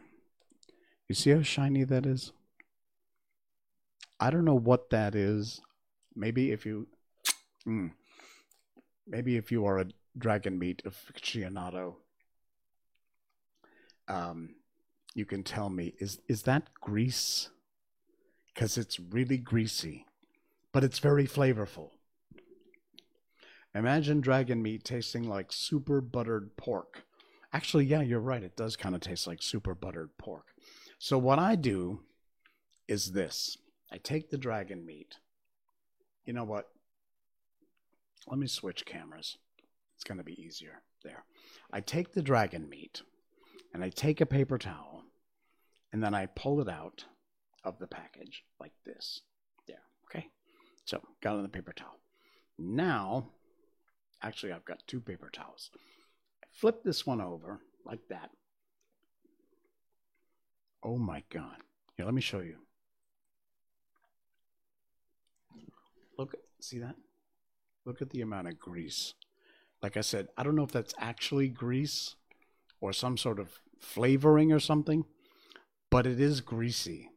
[1.08, 2.32] You see how shiny that is?
[4.20, 5.60] I don't know what that is.
[6.14, 6.86] Maybe if you,
[7.66, 7.90] mm,
[9.06, 9.86] maybe if you are a
[10.18, 11.94] dragon meat aficionado,
[14.08, 14.56] um,
[15.14, 17.48] you can tell me is is that grease?
[18.52, 20.04] Because it's really greasy,
[20.72, 21.90] but it's very flavorful.
[23.74, 27.04] Imagine dragon meat tasting like super buttered pork.
[27.52, 28.42] Actually, yeah, you're right.
[28.42, 30.46] It does kind of taste like super buttered pork.
[30.98, 32.00] So, what I do
[32.88, 33.56] is this
[33.92, 35.16] I take the dragon meat.
[36.24, 36.68] You know what?
[38.28, 39.38] Let me switch cameras.
[39.96, 40.82] It's going to be easier.
[41.02, 41.24] There.
[41.72, 43.02] I take the dragon meat
[43.72, 45.04] and I take a paper towel
[45.92, 47.04] and then I pull it out
[47.64, 49.22] of the package like this.
[49.66, 49.82] There.
[50.04, 50.28] Okay.
[50.84, 51.98] So, got on the paper towel.
[52.58, 53.28] Now,
[54.22, 55.70] actually, I've got two paper towels
[56.42, 58.30] I flip this one over like that.
[60.82, 61.56] Oh my God.
[61.96, 62.56] Here, let me show you.
[66.20, 66.96] Look, see that?
[67.86, 69.14] Look at the amount of grease.
[69.82, 72.14] Like I said, I don't know if that's actually grease
[72.78, 75.06] or some sort of flavoring or something,
[75.88, 77.08] but it is greasy.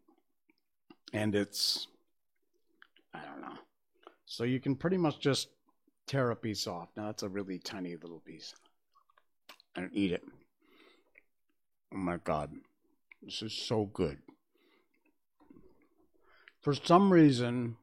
[1.11, 1.87] And it's,
[3.13, 3.57] I don't know.
[4.25, 5.49] So you can pretty much just
[6.07, 6.87] tear a piece off.
[6.95, 8.53] Now, that's a really tiny little piece
[9.75, 10.23] and eat it.
[11.93, 12.53] Oh my God.
[13.21, 14.19] This is so good.
[16.61, 17.75] For some reason,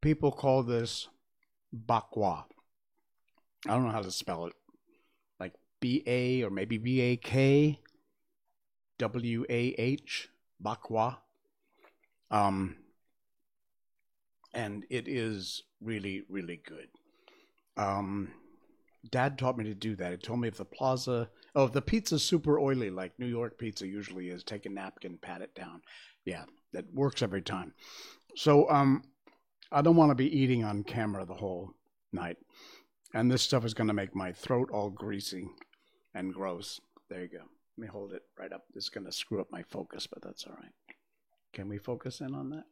[0.00, 1.08] people call this
[1.74, 2.44] bakwa.
[3.66, 4.52] I don't know how to spell it.
[5.40, 7.80] Like B A or maybe B A K
[8.98, 10.28] W A H,
[10.62, 11.18] bakwa.
[12.30, 12.76] Um,
[14.52, 16.88] and it is really, really good.
[17.76, 18.32] Um,
[19.10, 20.10] Dad taught me to do that.
[20.10, 23.56] He told me if the plaza, oh, if the pizza's super oily, like New York
[23.56, 25.80] pizza usually is, take a napkin, pat it down.
[26.24, 27.72] Yeah, that works every time.
[28.34, 29.04] So, um,
[29.70, 31.74] I don't want to be eating on camera the whole
[32.12, 32.38] night,
[33.12, 35.48] and this stuff is going to make my throat all greasy
[36.14, 36.80] and gross.
[37.10, 37.44] There you go.
[37.76, 38.64] Let me hold it right up.
[38.74, 40.72] It's going to screw up my focus, but that's all right.
[41.52, 42.64] Can we focus in on that?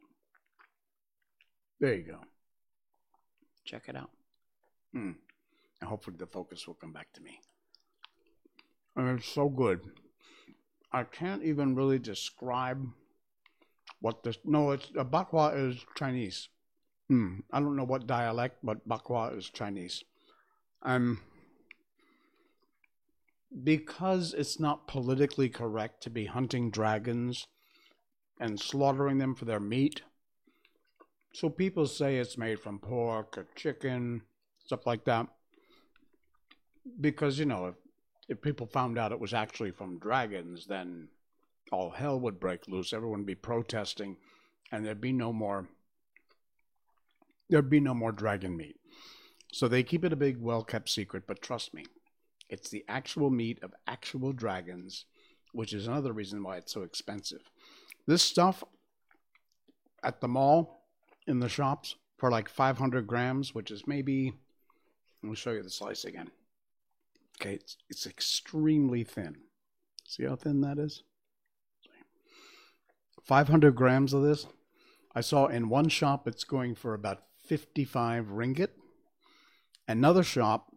[1.80, 2.18] There you go.
[3.64, 4.10] Check it out.
[4.92, 5.12] Hmm.
[5.80, 7.40] And hopefully the focus will come back to me.
[8.96, 9.80] And it's so good.
[10.92, 12.86] I can't even really describe
[14.00, 14.38] what this.
[14.44, 16.48] No, it's uh, Bakwa is Chinese.
[17.08, 17.40] Hmm.
[17.52, 20.02] I don't know what dialect, but Bakwa is Chinese.
[20.82, 21.20] Um,
[23.62, 27.46] because it's not politically correct to be hunting dragons
[28.40, 30.02] and slaughtering them for their meat.
[31.32, 34.22] So people say it's made from pork or chicken,
[34.64, 35.28] stuff like that
[37.00, 37.74] because you know if,
[38.28, 41.08] if people found out it was actually from dragons, then
[41.72, 42.92] all hell would break loose.
[42.92, 44.16] Everyone would be protesting,
[44.72, 45.68] and there'd be no more.
[47.48, 48.76] There'd be no more dragon meat.
[49.52, 51.24] So they keep it a big, well-kept secret.
[51.26, 51.84] But trust me,
[52.48, 55.04] it's the actual meat of actual dragons,
[55.52, 57.50] which is another reason why it's so expensive.
[58.06, 58.62] This stuff
[60.02, 60.84] at the mall
[61.26, 64.32] in the shops for like 500 grams, which is maybe.
[65.22, 66.30] Let me show you the slice again.
[67.40, 69.36] Okay, it's, it's extremely thin.
[70.04, 71.02] See how thin that is?
[73.24, 74.46] 500 grams of this.
[75.14, 78.68] I saw in one shop it's going for about 55 ringgit.
[79.88, 80.72] Another shop,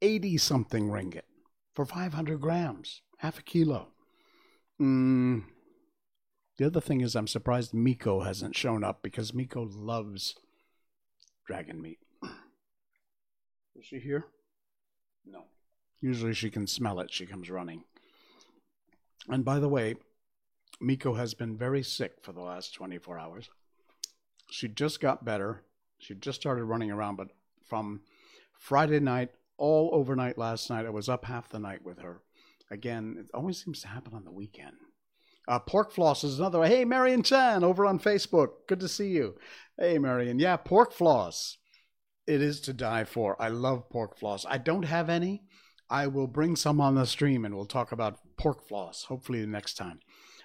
[0.00, 1.22] 80 something ringgit
[1.74, 3.88] for 500 grams, half a kilo.
[4.80, 5.44] Mm.
[6.56, 10.34] The other thing is, I'm surprised Miko hasn't shown up because Miko loves
[11.46, 11.98] dragon meat.
[13.76, 14.26] Is she here?
[15.24, 15.44] No.
[16.00, 17.12] Usually she can smell it.
[17.12, 17.84] She comes running.
[19.28, 19.94] And by the way,
[20.80, 23.50] Miko has been very sick for the last 24 hours.
[24.50, 25.62] She just got better.
[25.98, 27.28] She just started running around, but
[27.68, 28.00] from
[28.52, 32.22] Friday night all overnight last night, I was up half the night with her.
[32.70, 34.76] Again, it always seems to happen on the weekend.
[35.48, 36.64] Uh, pork floss is another.
[36.64, 38.50] Hey, Marion Chan over on Facebook.
[38.66, 39.36] Good to see you.
[39.78, 40.38] Hey, Marion.
[40.38, 41.56] Yeah, pork floss.
[42.26, 43.40] It is to die for.
[43.40, 44.44] I love pork floss.
[44.46, 45.42] I don't have any.
[45.88, 49.46] I will bring some on the stream and we'll talk about pork floss, hopefully the
[49.46, 50.00] next time.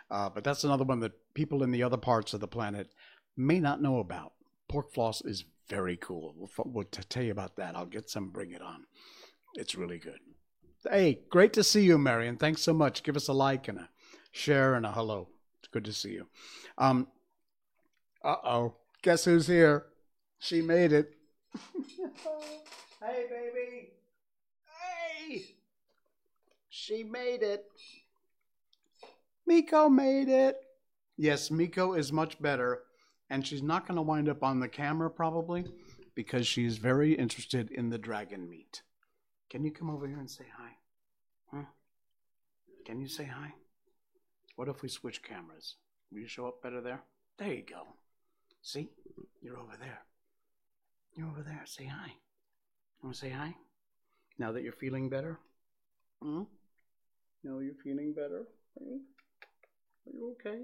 [0.10, 2.88] Uh, but that's another one that people in the other parts of the planet
[3.36, 4.32] may not know about.
[4.68, 6.34] Pork floss is very cool.
[6.38, 7.76] We'll, we'll tell you about that.
[7.76, 8.86] I'll get some, bring it on.
[9.56, 10.20] It's really good.
[10.90, 12.38] Hey, great to see you, Marion.
[12.38, 13.04] Thanks so much.
[13.04, 13.90] Give us a like and a
[14.32, 15.30] share and a hello.
[15.60, 16.28] It's good to see you.
[16.78, 17.08] Um,
[18.24, 18.76] Uh oh.
[19.02, 19.86] Guess who's here?
[20.40, 21.14] She made it.
[23.02, 23.90] hey, baby.
[24.66, 25.46] Hey.
[26.70, 27.66] She made it.
[29.46, 30.58] Miko made it.
[31.18, 32.84] Yes, Miko is much better,
[33.34, 35.66] and she's not going to wind up on the camera probably
[36.14, 38.84] because she's very interested in the dragon meat.
[39.50, 40.70] Can you come over here and say hi?
[41.52, 41.66] Huh?
[42.86, 43.56] Can you say hi?
[44.56, 45.78] What if we switch cameras?
[46.12, 47.02] Will you show up better there?
[47.40, 47.88] There you go.
[48.62, 48.92] See?
[49.42, 50.04] You're over there.
[51.16, 51.64] You're over there.
[51.66, 52.10] Say hi.
[52.10, 53.56] You want to say hi?
[54.38, 55.40] Now that you're feeling better?
[56.22, 56.44] Hmm?
[57.44, 58.44] No, you're feeling better?
[58.80, 59.02] Are you,
[60.06, 60.60] Are you okay?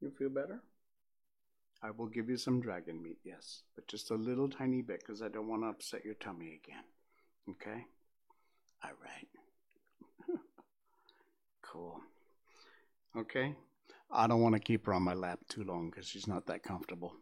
[0.00, 0.60] You feel better?
[1.82, 5.20] I will give you some dragon meat, yes, but just a little tiny bit because
[5.20, 6.84] I don't want to upset your tummy again.
[7.50, 7.84] Okay?
[8.84, 10.38] All right.
[11.62, 12.00] cool.
[13.16, 13.56] Okay?
[14.12, 16.62] I don't want to keep her on my lap too long because she's not that
[16.62, 17.14] comfortable.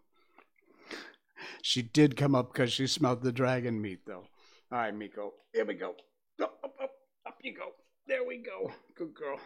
[1.62, 4.26] She did come up because she smelled the dragon meat, though.
[4.72, 5.32] All right, Miko.
[5.54, 5.94] Here we go.
[6.42, 6.90] Up, up, up,
[7.26, 7.72] up you go.
[8.06, 8.72] There we go.
[8.94, 9.38] Good girl.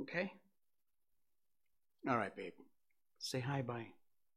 [0.00, 0.32] Okay?
[2.08, 2.52] All right, babe.
[3.18, 3.88] Say hi, bye.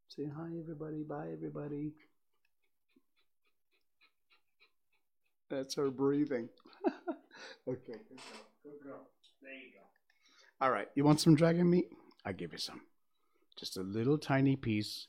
[0.07, 1.03] Say hi, everybody.
[1.03, 1.91] Bye, everybody.
[5.49, 6.49] That's her breathing.
[7.67, 8.45] okay, good girl.
[8.63, 9.07] Good girl.
[9.41, 10.65] There you go.
[10.65, 11.89] All right, you want some dragon meat?
[12.25, 12.81] I'll give you some.
[13.57, 15.07] Just a little tiny piece.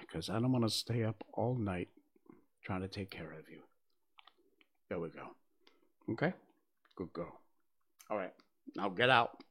[0.00, 1.88] Because I don't want to stay up all night
[2.64, 3.60] trying to take care of you.
[4.88, 5.28] There we go.
[6.12, 6.32] Okay?
[6.96, 7.40] Good girl.
[8.10, 8.32] All right,
[8.76, 9.42] now get out.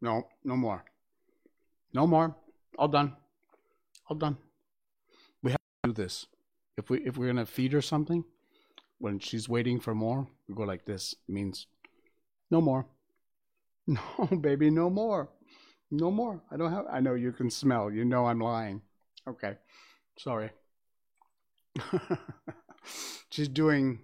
[0.00, 0.84] No, no more.
[1.92, 2.36] No more.
[2.78, 3.14] All done.
[4.08, 4.36] All done.
[5.42, 6.26] We have to do this.
[6.76, 8.24] If we if we're gonna feed her something,
[8.98, 11.14] when she's waiting for more, we go like this.
[11.28, 11.66] It means
[12.50, 12.86] no more.
[13.86, 15.28] No, baby, no more.
[15.90, 16.40] No more.
[16.50, 17.90] I don't have I know you can smell.
[17.90, 18.80] You know I'm lying.
[19.28, 19.56] Okay.
[20.18, 20.50] Sorry.
[23.30, 24.00] she's doing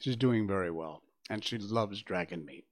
[0.00, 1.02] she's doing very well.
[1.30, 2.64] And she loves dragon meat.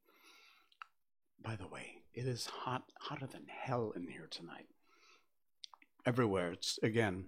[1.41, 4.67] By the way, it is hot hotter than hell in here tonight.
[6.07, 7.25] Everywhere it's again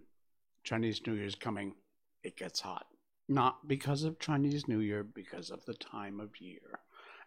[0.64, 1.74] Chinese New Year's coming,
[2.22, 2.86] it gets hot.
[3.28, 6.80] Not because of Chinese New Year, because of the time of year.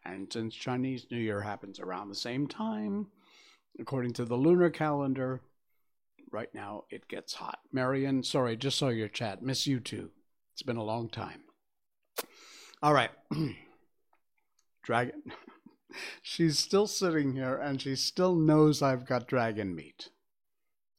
[0.05, 3.07] And since Chinese New Year happens around the same time,
[3.79, 5.41] according to the lunar calendar,
[6.31, 7.59] right now it gets hot.
[7.71, 9.41] Marion, sorry, just saw your chat.
[9.41, 10.11] Miss you too.
[10.53, 11.43] It's been a long time.
[12.81, 13.11] All right.
[14.83, 15.21] Dragon.
[16.21, 20.09] She's still sitting here and she still knows I've got dragon meat.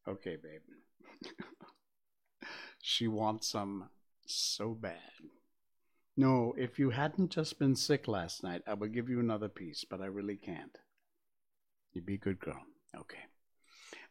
[0.09, 1.33] Okay, babe.
[2.83, 3.89] she wants some
[4.27, 4.99] so bad.
[6.17, 9.85] No, if you hadn't just been sick last night, I would give you another piece,
[9.89, 10.77] but I really can't.
[11.93, 12.61] You be a good girl.
[12.97, 13.25] Okay.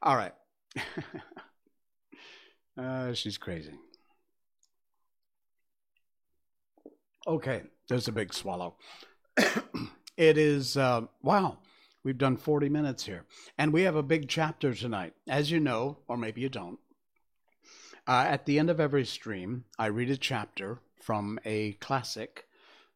[0.02, 0.34] All right.
[2.78, 3.74] uh, she's crazy.
[7.28, 8.76] Okay, there's a big swallow.
[10.18, 11.60] it is, uh, wow,
[12.04, 13.26] we've done 40 minutes here.
[13.58, 15.14] And we have a big chapter tonight.
[15.28, 16.80] As you know, or maybe you don't,
[18.08, 22.46] uh, at the end of every stream, I read a chapter from a classic.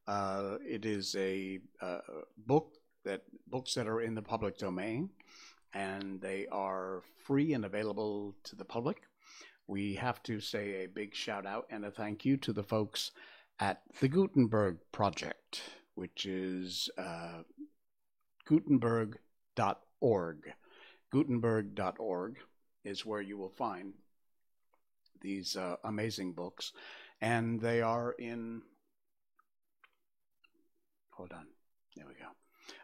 [0.08, 2.00] Uh, it is a uh,
[2.38, 2.74] book
[3.06, 5.10] that books that are in the public domain,
[5.74, 9.04] and they are free and available to the public.
[9.68, 13.12] We have to say a big shout out and a thank you to the folks
[13.60, 15.62] at the Gutenberg Project,
[15.96, 17.44] which is uh,
[18.46, 20.54] gutenberg.org.
[21.12, 22.38] Gutenberg.org
[22.84, 23.94] is where you will find
[25.22, 26.74] these uh, amazing books,
[27.22, 28.62] and they are in.
[31.12, 31.46] Hold on,
[31.96, 32.26] there we go.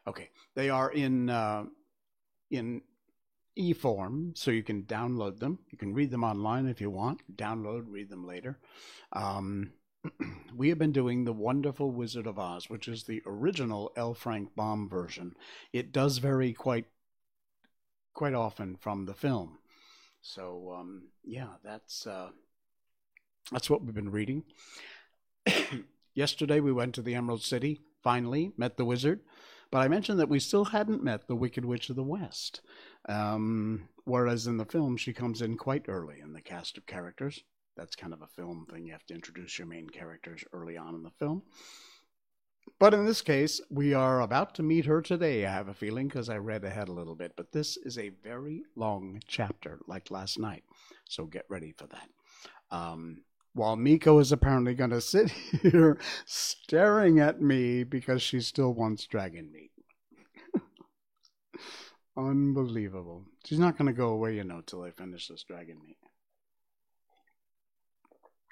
[0.08, 1.66] Okay, they are in uh,
[2.50, 2.82] in
[3.56, 5.60] e form, so you can download them.
[5.70, 7.22] You can read them online if you want.
[7.36, 8.60] Download, read them later.
[9.12, 9.74] Um,
[10.56, 14.14] we have been doing the Wonderful Wizard of Oz, which is the original L.
[14.14, 15.36] Frank Baum version.
[15.74, 16.86] It does vary quite
[18.14, 19.60] quite often from the film.
[20.22, 22.30] So um, yeah, that's uh,
[23.52, 24.44] that's what we've been reading.
[26.14, 27.82] Yesterday we went to the Emerald City.
[28.02, 29.20] Finally, met the wizard,
[29.72, 32.62] but I mentioned that we still hadn't met the Wicked Witch of the West.
[33.10, 37.44] Um, whereas in the film, she comes in quite early in the cast of characters.
[37.78, 38.86] That's kind of a film thing.
[38.86, 41.44] You have to introduce your main characters early on in the film.
[42.78, 46.08] But in this case, we are about to meet her today, I have a feeling,
[46.08, 47.34] because I read ahead a little bit.
[47.36, 50.64] But this is a very long chapter, like last night.
[51.08, 52.10] So get ready for that.
[52.72, 58.74] Um, while Miko is apparently going to sit here staring at me because she still
[58.74, 59.72] wants dragon meat.
[62.18, 63.24] Unbelievable.
[63.46, 65.98] She's not going to go away, you know, till I finish this dragon meat.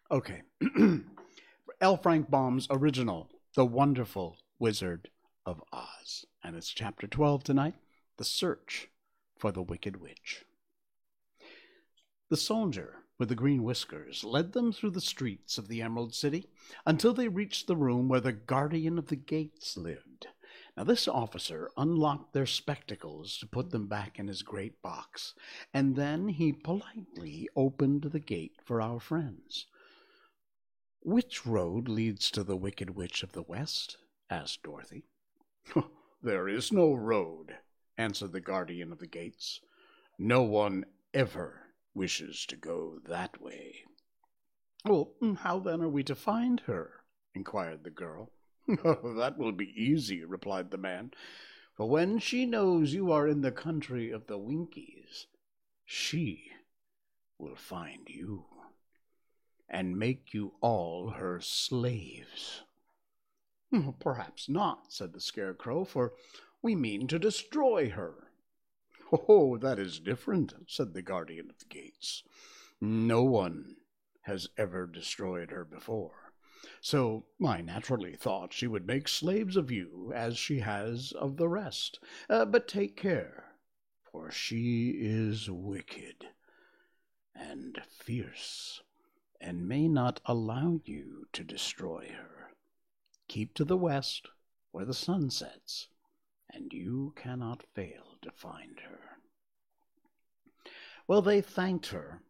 [0.09, 0.43] Okay.
[1.81, 1.97] L.
[1.97, 5.09] Frank Baum's original, The Wonderful Wizard
[5.45, 6.25] of Oz.
[6.41, 7.73] And it's chapter 12 tonight
[8.15, 8.87] The Search
[9.37, 10.45] for the Wicked Witch.
[12.29, 16.47] The soldier with the green whiskers led them through the streets of the Emerald City
[16.85, 20.27] until they reached the room where the guardian of the gates lived.
[20.77, 25.33] Now, this officer unlocked their spectacles to put them back in his great box,
[25.73, 29.65] and then he politely opened the gate for our friends.
[31.07, 33.95] Which road leads to the Wicked Witch of the West?
[34.29, 35.05] asked Dorothy.
[36.21, 37.55] there is no road,
[37.97, 39.61] answered the guardian of the gates.
[40.19, 40.83] No one
[41.13, 43.85] ever wishes to go that way.
[44.83, 47.05] Well, mm, how then are we to find her?
[47.33, 48.33] inquired the girl.
[48.67, 51.11] that will be easy, replied the man.
[51.77, 55.27] For when she knows you are in the country of the Winkies,
[55.85, 56.51] she
[57.39, 58.43] will find you
[59.69, 62.63] and make you all her slaves.
[63.99, 66.13] Perhaps not, said the Scarecrow, for
[66.61, 68.29] we mean to destroy her.
[69.11, 72.23] Oh, that is different, said the Guardian of the Gates.
[72.81, 73.75] No one
[74.21, 76.33] has ever destroyed her before.
[76.81, 81.47] So I naturally thought she would make slaves of you, as she has of the
[81.47, 81.99] rest.
[82.29, 83.45] Uh, but take care,
[84.11, 86.27] for she is wicked
[87.35, 88.81] and fierce,
[89.39, 92.51] and may not allow you to destroy her.
[93.27, 94.29] Keep to the west,
[94.71, 95.87] where the sun sets,
[96.51, 99.17] and you cannot fail to find her.
[101.07, 102.21] Well, they thanked her.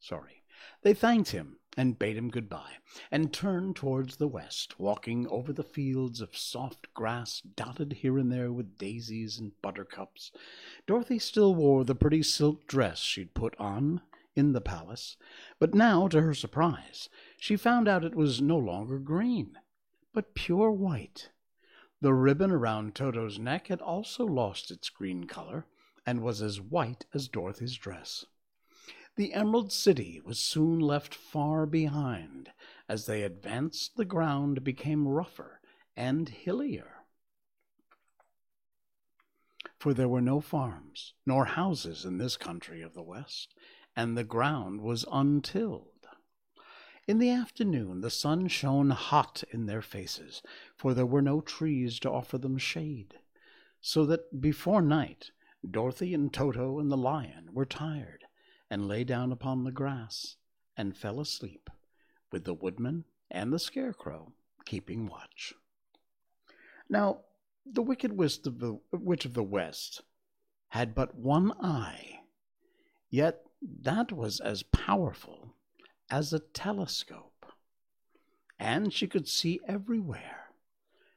[0.00, 0.42] Sorry.
[0.82, 2.76] They thanked him and bade him good-bye,
[3.10, 8.30] and turned towards the west, walking over the fields of soft grass dotted here and
[8.30, 10.32] there with daisies and buttercups.
[10.86, 14.02] Dorothy still wore the pretty silk dress she'd put on
[14.34, 15.16] in the palace,
[15.58, 17.08] but now, to her surprise,
[17.38, 19.58] she found out it was no longer green,
[20.12, 21.30] but pure white.
[22.00, 25.66] The ribbon around Toto's neck had also lost its green color,
[26.04, 28.26] and was as white as Dorothy's dress.
[29.16, 32.50] The Emerald City was soon left far behind.
[32.88, 35.60] As they advanced, the ground became rougher
[35.94, 37.04] and hillier.
[39.78, 43.54] For there were no farms nor houses in this country of the West,
[43.94, 46.06] and the ground was untilled.
[47.06, 50.42] In the afternoon the sun shone hot in their faces,
[50.74, 53.18] for there were no trees to offer them shade,
[53.82, 55.32] so that before night
[55.68, 58.21] Dorothy and Toto and the lion were tired
[58.72, 60.36] and lay down upon the grass
[60.78, 61.68] and fell asleep,
[62.30, 64.32] with the woodman and the scarecrow
[64.64, 65.52] keeping watch.
[66.88, 67.18] Now,
[67.66, 68.60] the wicked witch of
[69.34, 70.00] the, West
[70.68, 72.20] had but one eye,
[73.10, 75.54] yet that was as powerful
[76.10, 77.44] as a telescope,
[78.58, 80.46] and she could see everywhere.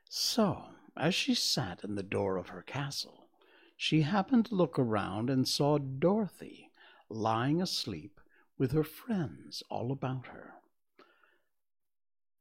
[0.09, 3.29] So, as she sat in the door of her castle,
[3.77, 6.64] she happened to look around and saw Dorothy
[7.09, 8.19] lying asleep
[8.57, 10.53] with her friends all about her.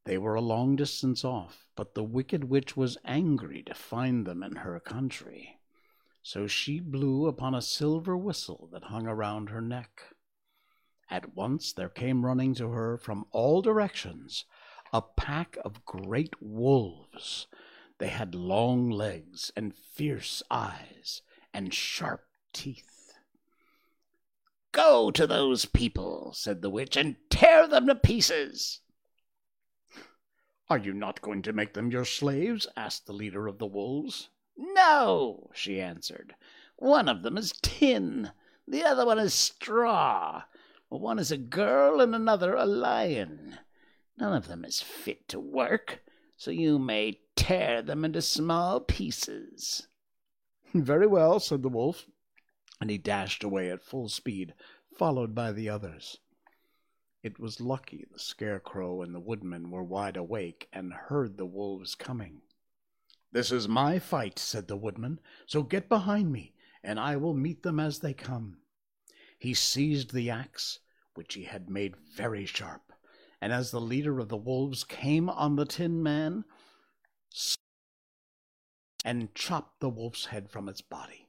[0.05, 4.43] They were a long distance off, but the wicked witch was angry to find them
[4.43, 5.59] in her country.
[6.23, 10.03] So she blew upon a silver whistle that hung around her neck.
[11.11, 14.45] At once there came running to her from all directions
[14.93, 17.47] a pack of great wolves.
[17.99, 22.94] They had long legs and fierce eyes and sharp teeth.
[24.75, 28.81] Go to those people, said the witch, and tear them to pieces.
[30.69, 32.67] Are you not going to make them your slaves?
[32.77, 34.31] asked the leader of the wolves.
[34.57, 36.35] No, she answered.
[36.75, 38.33] One of them is tin,
[38.67, 40.43] the other one is straw.
[40.89, 43.61] One is a girl and another a lion.
[44.19, 46.03] None of them is fit to work,
[46.37, 49.87] so you may tear them into small pieces.
[50.75, 52.09] Very well, said the wolf
[52.81, 54.55] and he dashed away at full speed,
[54.97, 56.19] followed by the others.
[57.23, 61.95] It was lucky the Scarecrow and the Woodman were wide awake and heard the wolves
[61.95, 62.43] coming.
[63.33, 67.63] This is my fight, said the Woodman, so get behind me, and I will meet
[67.63, 68.59] them as they come.
[69.39, 70.81] He seized the axe,
[71.15, 72.93] which he had made very sharp,
[73.41, 76.45] and as the leader of the wolves came on the Tin Man,
[79.05, 81.24] and chopped the wolf's head from its body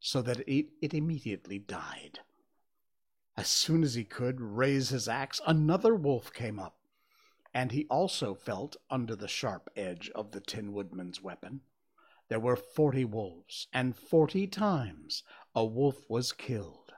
[0.00, 2.20] so that it, it immediately died.
[3.36, 6.76] As soon as he could raise his axe, another wolf came up,
[7.54, 11.60] and he also felt under the sharp edge of the Tin Woodman's weapon.
[12.30, 15.24] there were forty wolves, and forty times
[15.54, 16.92] a wolf was killed,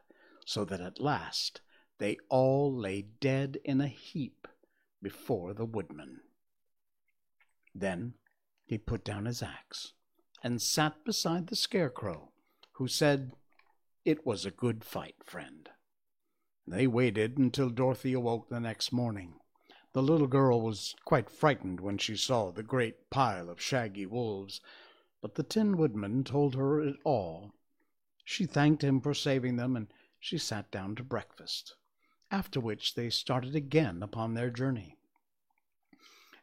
[0.44, 1.62] so that at last
[1.98, 4.46] they all lay dead in a heap
[5.02, 6.20] before the woodman.
[7.74, 8.14] Then
[8.66, 9.94] he put down his axe
[10.44, 12.31] and sat beside the scarecrow,
[12.82, 13.30] who said,
[14.04, 15.68] It was a good fight, friend.
[16.66, 19.34] They waited until Dorothy awoke the next morning.
[19.92, 24.60] The little girl was quite frightened when she saw the great pile of shaggy wolves,
[25.20, 27.52] but the Tin Woodman told her it all.
[28.24, 29.86] She thanked him for saving them, and
[30.18, 31.76] she sat down to breakfast,
[32.32, 34.96] after which they started again upon their journey.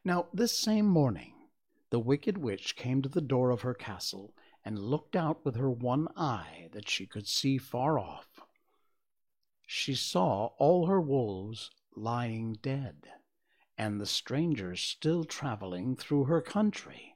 [0.06, 1.34] Now, this same morning,
[1.90, 4.34] the wicked witch came to the door of her castle
[4.66, 8.42] and looked out with her one eye that she could see far off.
[9.66, 13.08] She saw all her wolves lying dead,
[13.78, 17.16] and the strangers still traveling through her country.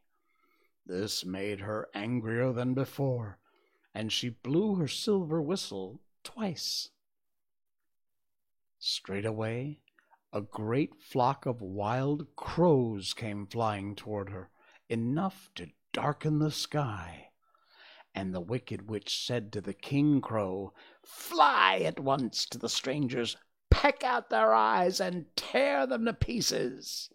[0.85, 3.39] This made her angrier than before,
[3.93, 6.89] and she blew her silver whistle twice.
[8.79, 9.79] Straightway
[10.33, 14.49] a great flock of wild crows came flying toward her,
[14.89, 17.29] enough to darken the sky.
[18.15, 23.37] And the wicked witch said to the king crow, Fly at once to the strangers,
[23.69, 27.09] peck out their eyes, and tear them to pieces.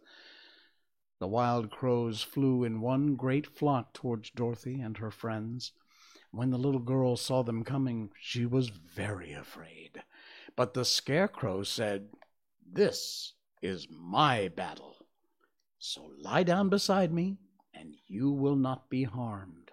[1.21, 5.73] The wild crows flew in one great flock towards Dorothy and her friends.
[6.31, 10.03] When the little girl saw them coming, she was very afraid.
[10.55, 12.11] But the scarecrow said,
[12.65, 13.33] This
[13.63, 15.07] is my battle.
[15.79, 17.39] So lie down beside me,
[17.73, 19.68] and you will not be harmed.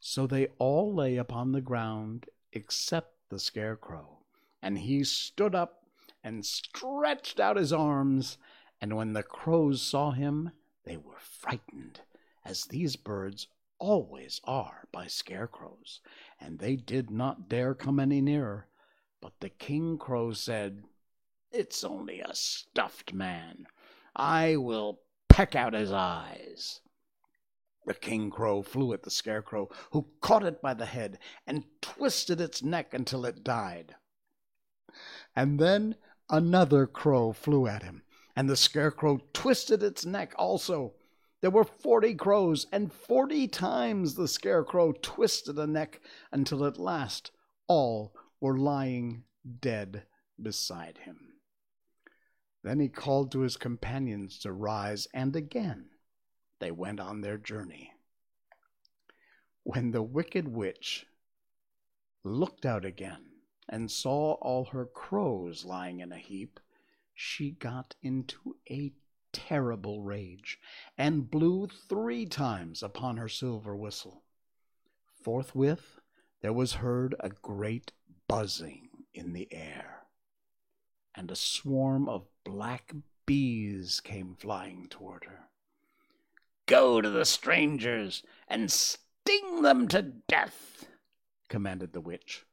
[0.00, 4.24] So they all lay upon the ground except the scarecrow,
[4.62, 5.84] and he stood up
[6.24, 8.38] and stretched out his arms,
[8.80, 10.52] and when the crows saw him,
[10.84, 12.00] they were frightened,
[12.44, 13.46] as these birds
[13.78, 16.00] always are by scarecrows,
[16.40, 18.68] and they did not dare come any nearer.
[19.20, 20.84] But the king crow said,
[21.52, 23.66] It's only a stuffed man.
[24.16, 26.80] I will peck out his eyes.
[27.86, 32.40] The king crow flew at the scarecrow, who caught it by the head and twisted
[32.40, 33.96] its neck until it died.
[35.34, 35.96] And then
[36.28, 38.02] another crow flew at him
[38.36, 40.94] and the scarecrow twisted its neck also.
[41.40, 46.00] There were forty crows, and forty times the scarecrow twisted a neck
[46.32, 47.32] until at last
[47.66, 49.24] all were lying
[49.60, 50.04] dead
[50.40, 51.34] beside him.
[52.62, 55.90] Then he called to his companions to rise, and again
[56.60, 57.92] they went on their journey.
[59.64, 61.06] When the wicked witch
[62.22, 63.24] looked out again
[63.68, 66.60] and saw all her crows lying in a heap,
[67.14, 68.92] she got into a
[69.32, 70.58] terrible rage,
[70.98, 74.22] and blew three times upon her silver whistle.
[75.22, 76.00] Forthwith
[76.40, 77.92] there was heard a great
[78.26, 80.06] buzzing in the air,
[81.14, 82.94] and a swarm of black
[83.26, 85.49] bees came flying toward her.
[86.70, 90.86] Go to the strangers and sting them to death,
[91.48, 92.44] commanded the witch.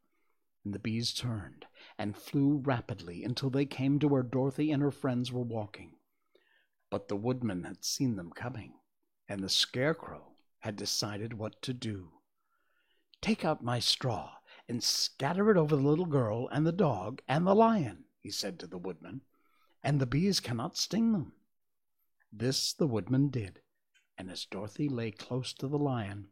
[0.65, 1.67] And the bees turned
[1.99, 5.97] and flew rapidly until they came to where Dorothy and her friends were walking.
[6.89, 8.73] But the woodman had seen them coming,
[9.29, 12.09] and the scarecrow had decided what to do.
[13.21, 14.37] Take out my straw
[14.67, 18.57] and scatter it over the little girl and the dog and the lion, he said
[18.61, 19.21] to the woodman,
[19.83, 21.33] and the bees cannot sting them.
[22.33, 23.61] This the woodman did,
[24.17, 26.27] and as Dorothy lay close to the lion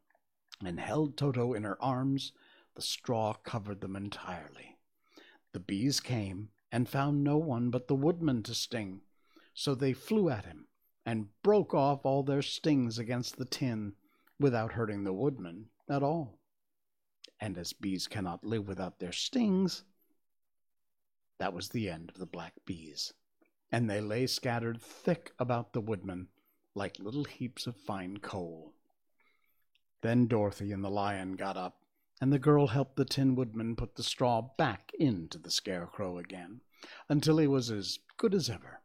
[0.64, 2.32] and held Toto in her arms,
[2.76, 4.78] the straw covered them entirely.
[5.54, 9.02] The bees came and found no one but the woodman to sting,
[9.54, 10.68] so they flew at him
[11.06, 13.94] and broke off all their stings against the tin
[14.40, 16.40] without hurting the woodman at all.
[17.40, 19.84] And as bees cannot live without their stings,
[21.38, 23.14] that was the end of the black bees,
[23.72, 26.30] and they lay scattered thick about the woodman
[26.76, 28.74] like little heaps of fine coal.
[30.02, 31.78] Then Dorothy and the lion got up
[32.22, 36.62] and the girl helped the Tin Woodman put the straw back into the Scarecrow again,
[37.10, 38.82] until he was as good as ever.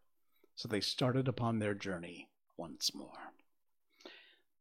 [0.56, 3.32] So they started upon their journey once more.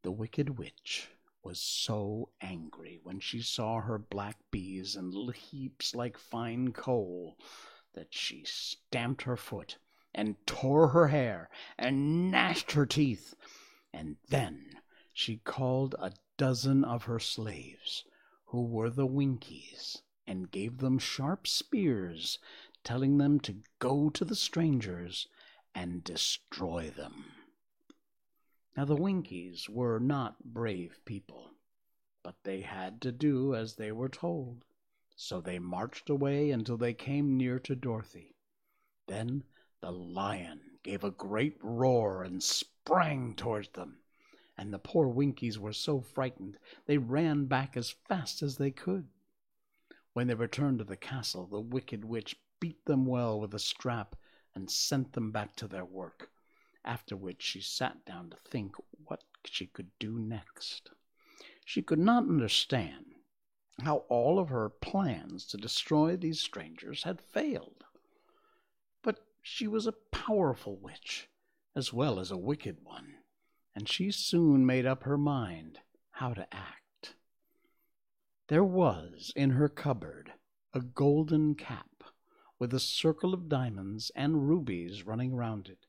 [0.02, 1.08] The Wicked Witch
[1.42, 7.36] was so angry when she saw her black bees in little heaps like fine coal
[7.94, 9.78] that she stamped her foot
[10.14, 11.48] and tore her hair
[11.78, 13.34] and gnashed her teeth.
[13.92, 14.80] And then
[15.12, 18.04] she called a dozen of her slaves
[18.46, 22.38] who were the Winkies, and gave them sharp spears,
[22.82, 25.28] telling them to go to the strangers
[25.74, 27.26] and destroy them.
[28.76, 31.50] Now, the Winkies were not brave people,
[32.22, 34.64] but they had to do as they were told.
[35.14, 38.34] So they marched away until they came near to Dorothy.
[39.06, 39.44] Then
[39.80, 43.98] the lion gave a great roar and sprang towards them,
[44.56, 49.08] and the poor Winkies were so frightened they ran back as fast as they could.
[50.12, 54.16] When they returned to the castle, the wicked witch beat them well with a strap
[54.54, 56.30] and sent them back to their work,
[56.84, 58.74] after which she sat down to think
[59.06, 60.90] what she could do next.
[61.64, 63.14] She could not understand
[63.82, 67.84] how all of her plans to destroy these strangers had failed.
[69.42, 71.30] She was a powerful witch,
[71.74, 73.14] as well as a wicked one,
[73.74, 75.80] and she soon made up her mind
[76.10, 77.16] how to act.
[78.48, 80.34] There was in her cupboard
[80.74, 82.04] a golden cap
[82.58, 85.86] with a circle of diamonds and rubies running round it.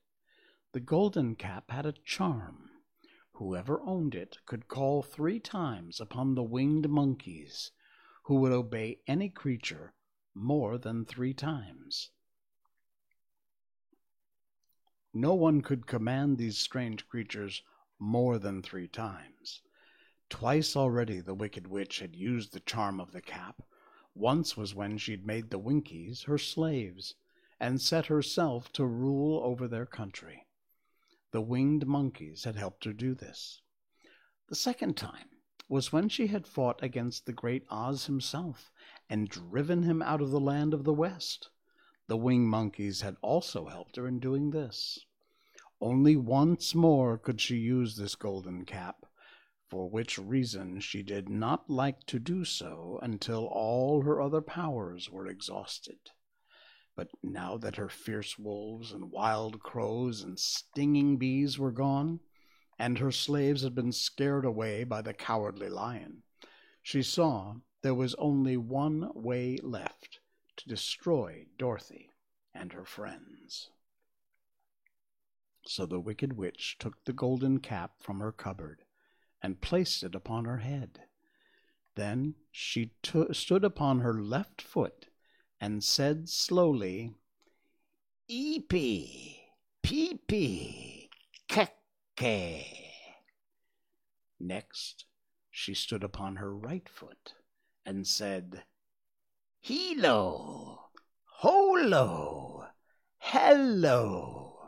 [0.72, 2.70] The golden cap had a charm.
[3.32, 7.72] Whoever owned it could call three times upon the winged monkeys,
[8.22, 9.92] who would obey any creature
[10.34, 12.10] more than three times.
[15.14, 17.62] No one could command these strange creatures
[17.98, 19.62] more than three times.
[20.30, 23.62] Twice already the wicked witch had used the charm of the cap.
[24.14, 27.14] Once was when she'd made the Winkies her slaves,
[27.60, 30.46] and set herself to rule over their country.
[31.30, 33.60] The winged monkeys had helped her do this.
[34.48, 35.28] The second time
[35.68, 38.70] was when she had fought against the great Oz himself
[39.08, 41.50] and driven him out of the land of the West.
[42.08, 45.06] The winged monkeys had also helped her in doing this.
[45.80, 49.06] Only once more could she use this golden cap,
[49.68, 55.10] for which reason she did not like to do so until all her other powers
[55.10, 56.10] were exhausted.
[56.96, 62.20] But now that her fierce wolves and wild crows and stinging bees were gone,
[62.78, 66.24] and her slaves had been scared away by the cowardly lion,
[66.82, 70.18] she saw there was only one way left
[70.62, 72.10] to destroy Dorothy
[72.54, 73.70] and her friends.
[75.66, 78.82] So the wicked witch took the golden cap from her cupboard
[79.42, 81.00] and placed it upon her head.
[81.94, 82.92] Then she
[83.32, 85.06] stood upon her left foot
[85.60, 87.14] and said slowly,
[88.30, 89.40] Eepee,
[89.82, 91.08] peepee,
[91.48, 92.66] keke.
[94.40, 95.04] Next,
[95.50, 97.34] she stood upon her right foot
[97.84, 98.64] and said,
[99.64, 100.90] Hilo,
[101.24, 102.66] holo,
[103.18, 104.58] hello.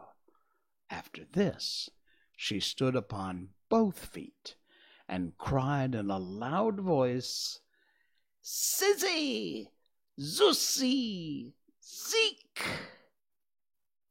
[0.89, 1.91] After this,
[2.37, 4.55] she stood upon both feet
[5.09, 7.59] and cried in a loud voice,
[8.41, 9.67] Sizzy,
[10.21, 12.63] Zussy, Zeek.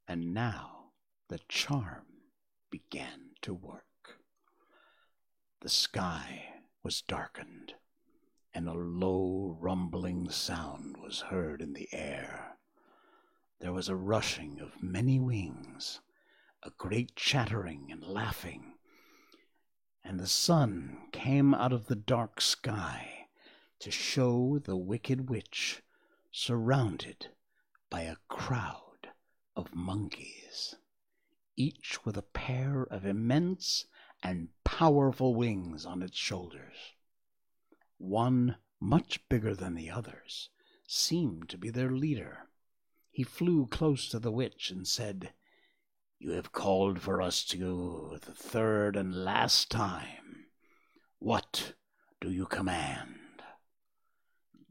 [0.05, 0.91] And now
[1.29, 2.07] the charm
[2.69, 4.19] began to work.
[5.61, 7.75] The sky was darkened,
[8.53, 12.57] and a low rumbling sound was heard in the air.
[13.59, 16.01] There was a rushing of many wings,
[16.61, 18.73] a great chattering and laughing,
[20.03, 23.27] and the sun came out of the dark sky
[23.79, 25.81] to show the wicked witch
[26.31, 27.27] surrounded
[27.89, 29.09] by a crowd
[29.55, 30.75] of monkeys,
[31.55, 33.85] each with a pair of immense
[34.21, 36.93] and powerful wings on its shoulders.
[38.05, 40.49] One, much bigger than the others,
[40.85, 42.49] seemed to be their leader.
[43.09, 45.33] He flew close to the witch and said,
[46.19, 50.47] You have called for us to the third and last time.
[51.19, 51.75] What
[52.19, 53.41] do you command?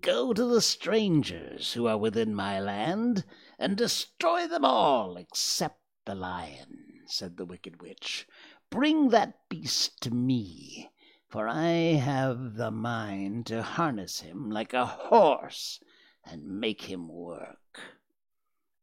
[0.03, 3.25] Go to the strangers who are within my land
[3.59, 8.29] and destroy them all except the lion, said the wicked witch.
[8.69, 10.92] Bring that beast to me,
[11.33, 15.81] for I have the mind to harness him like a horse
[16.23, 17.81] and make him work.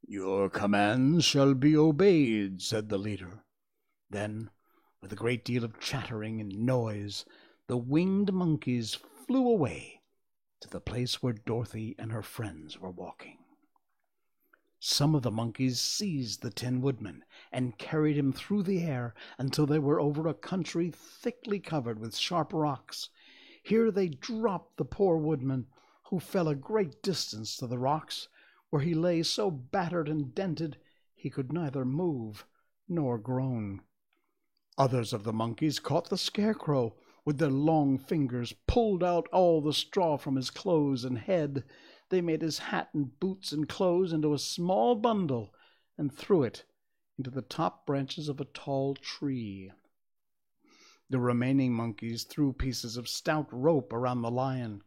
[0.07, 3.43] Your commands shall be obeyed, said the leader.
[4.09, 4.49] Then,
[4.99, 7.23] with a great deal of chattering and noise,
[7.67, 10.01] the winged monkeys flew away
[10.61, 13.37] to the place where Dorothy and her friends were walking.
[14.81, 19.65] Some of the monkeys seized the Tin Woodman and carried him through the air until
[19.65, 23.09] they were over a country thickly covered with sharp rocks.
[23.61, 25.67] Here they dropped the poor woodman,
[26.05, 28.29] who fell a great distance to the rocks,
[28.69, 30.77] where he lay so battered and dented
[31.13, 32.45] he could neither move
[32.87, 33.81] nor groan.
[34.77, 39.73] Others of the monkeys caught the Scarecrow with their long fingers, pulled out all the
[39.73, 41.65] straw from his clothes and head.
[42.09, 45.53] They made his hat and boots and clothes into a small bundle
[45.97, 46.65] and threw it
[47.17, 49.71] into the top branches of a tall tree.
[51.09, 54.83] The remaining monkeys threw pieces of stout rope around the lion,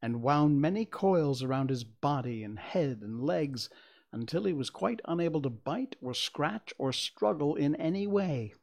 [0.00, 3.68] and wound many coils around his body and head and legs
[4.10, 8.54] until he was quite unable to bite or scratch or struggle in any way.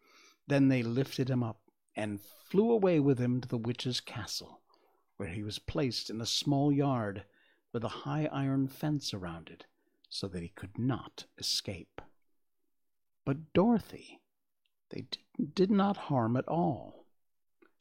[0.48, 1.62] Then they lifted him up
[1.96, 4.62] and flew away with him to the witch's castle,
[5.18, 7.24] where he was placed in a small yard
[7.76, 9.66] with a high iron fence around it,
[10.08, 12.02] so that he could not escape.
[13.26, 14.22] But Dorothy
[14.92, 15.08] they
[15.54, 17.06] did not harm at all.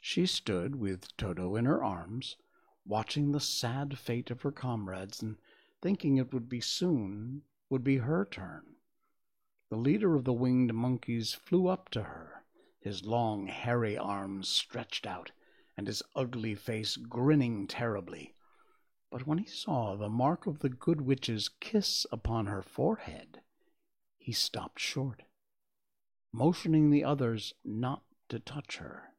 [0.03, 2.35] She stood with Toto in her arms,
[2.85, 5.37] watching the sad fate of her comrades and
[5.81, 8.65] thinking it would be soon would be her turn.
[9.69, 12.43] The leader of the winged monkeys flew up to her,
[12.81, 15.31] his long hairy arms stretched out
[15.77, 18.34] and his ugly face grinning terribly.
[19.15, 23.43] But when he saw the mark of the good witch's kiss upon her forehead,
[24.19, 25.23] he stopped short
[26.33, 29.15] motioning the others not to touch her.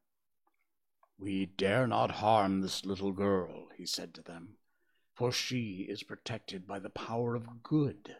[1.16, 4.58] We dare not harm this little girl, he said to them,
[5.14, 8.16] for she is protected by the power of good,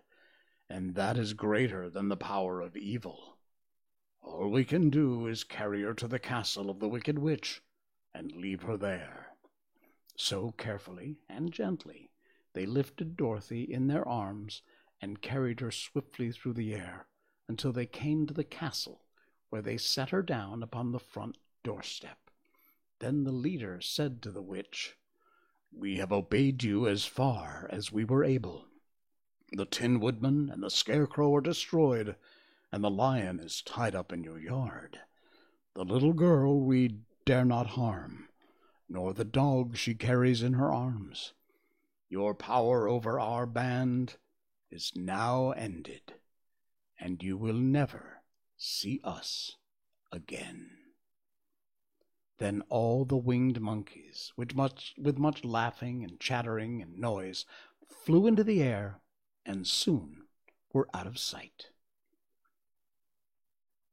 [0.71, 3.37] and that is greater than the power of evil.
[4.23, 7.61] All we can do is carry her to the castle of the wicked witch
[8.15, 9.26] and leave her there.
[10.17, 12.11] So carefully and gently
[12.55, 14.63] they lifted Dorothy in their arms
[15.01, 17.07] and carried her swiftly through the air
[17.49, 19.03] until they came to the castle,
[19.51, 22.31] where they set her down upon the front doorstep.
[22.99, 24.97] Then the leader said to the witch,
[25.71, 28.65] We have obeyed you as far as we were able.
[29.53, 32.17] The Tin Woodman and the Scarecrow are destroyed,
[32.73, 34.99] and the lion is tied up in your yard.
[35.75, 38.26] The little girl we dare not harm,
[38.89, 41.33] nor the dog she carries in her arms.
[42.09, 44.17] Your power over our band
[44.71, 46.15] is now ended
[46.99, 48.23] and you will never
[48.57, 49.57] see us
[50.11, 50.71] again.
[52.39, 57.47] Then all the winged monkeys, with much, with much laughing and chattering and noise,
[57.89, 59.01] flew into the air
[59.45, 60.25] and soon
[60.73, 61.71] were out of sight.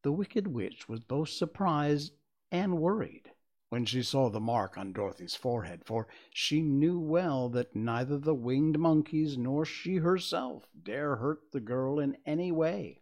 [0.01, 2.13] The wicked witch was both surprised
[2.51, 3.31] and worried
[3.73, 8.35] when she saw the mark on Dorothy's forehead, for she knew well that neither the
[8.35, 13.01] winged monkeys nor she herself dare hurt the girl in any way.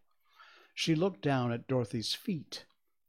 [0.74, 2.64] She looked down at Dorothy's feet,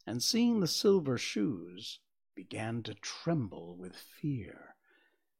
[0.05, 2.01] and seeing the silver shoes,
[2.35, 4.75] began to tremble with fear,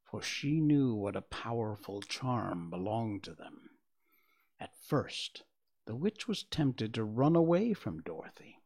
[0.05, 3.71] for she knew what a powerful charm belonged to them.
[4.61, 5.43] At first,
[5.83, 8.62] the witch was tempted to run away from Dorothy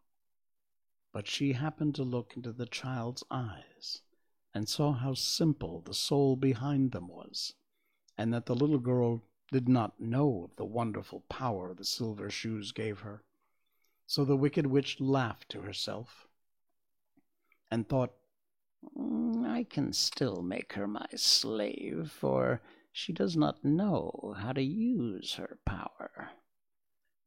[1.18, 4.04] but she happened to look into the child's eyes
[4.54, 7.56] and saw how simple the soul behind them was,
[8.16, 12.72] and that the little girl did not know of the wonderful power the silver shoes
[12.72, 13.24] gave her.
[14.06, 16.28] So the wicked witch laughed to herself
[17.72, 18.14] and thought,
[18.96, 22.62] mm, I can still make her my slave, for
[22.92, 26.30] she does not know how to use her power.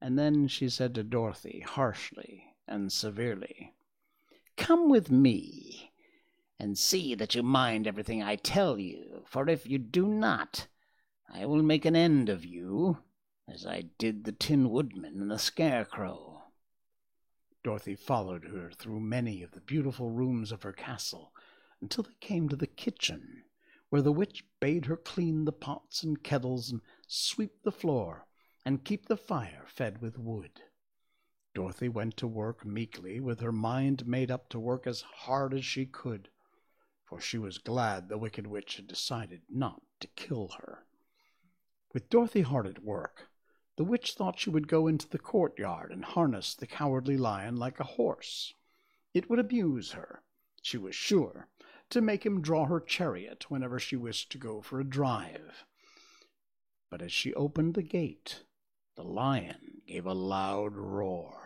[0.01, 3.75] And then she said to Dorothy harshly and severely,
[4.61, 5.91] Come with me,
[6.59, 10.67] and see that you mind everything I tell you, for if you do not,
[11.33, 12.99] I will make an end of you,
[13.49, 16.45] as I did the Tin Woodman and the Scarecrow.
[17.65, 21.33] Dorothy followed her through many of the beautiful rooms of her castle
[21.81, 23.45] until they came to the kitchen,
[23.89, 28.27] where the witch bade her clean the pots and kettles and sweep the floor
[28.65, 30.61] and keep the fire fed with wood.
[31.53, 35.65] Dorothy went to work meekly, with her mind made up to work as hard as
[35.65, 36.31] she could,
[37.05, 40.87] for she was glad the Wicked Witch had decided not to kill her.
[41.93, 43.31] With Dorothy hard at work,
[43.75, 47.81] the witch thought she would go into the courtyard and harness the cowardly lion like
[47.81, 48.55] a horse.
[49.13, 50.23] It would amuse her,
[50.63, 51.49] she was sure,
[51.89, 55.65] to make him draw her chariot whenever she wished to go for a drive.
[56.91, 58.45] But as she opened the gate,
[58.95, 61.40] the lion gave a loud roar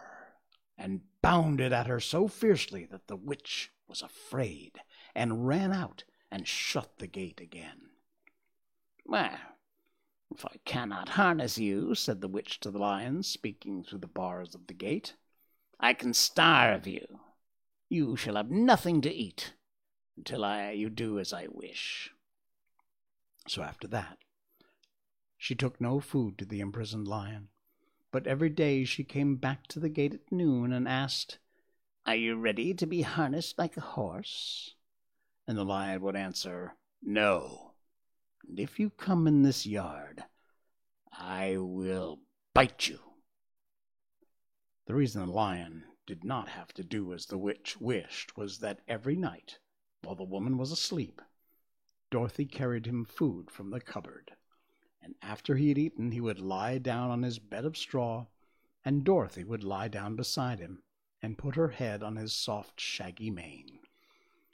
[0.77, 4.81] and bounded at her so fiercely that the witch was afraid
[5.15, 7.91] and ran out and shut the gate again.
[9.07, 9.39] Well,
[10.35, 14.55] if I cannot harness you, said the witch to the lion, speaking through the bars
[14.55, 15.15] of the gate,
[15.79, 17.21] I can starve you.
[17.89, 19.55] You shall have nothing to eat
[20.17, 22.11] until I you do as I wish.
[23.47, 24.19] So after that,
[25.37, 27.49] she took no food to the imprisoned lion,
[28.15, 31.39] but every day she came back to the gate at noon and asked,
[32.07, 34.77] Are you ready to be harnessed like a horse?
[35.49, 37.73] And the lion would answer, No.
[38.49, 40.23] And if you come in this yard,
[41.11, 42.21] I will
[42.55, 43.01] bite you.
[44.87, 48.79] The reason the lion did not have to do as the witch wished was that
[48.87, 49.59] every night,
[50.05, 51.21] while the woman was asleep,
[52.13, 54.37] Dorothy carried him food from the cupboard,
[55.05, 58.27] and after he had eaten he would lie down on his bed of straw,
[58.87, 60.83] and Dorothy would lie down beside him
[61.21, 63.81] and put her head on his soft shaggy mane,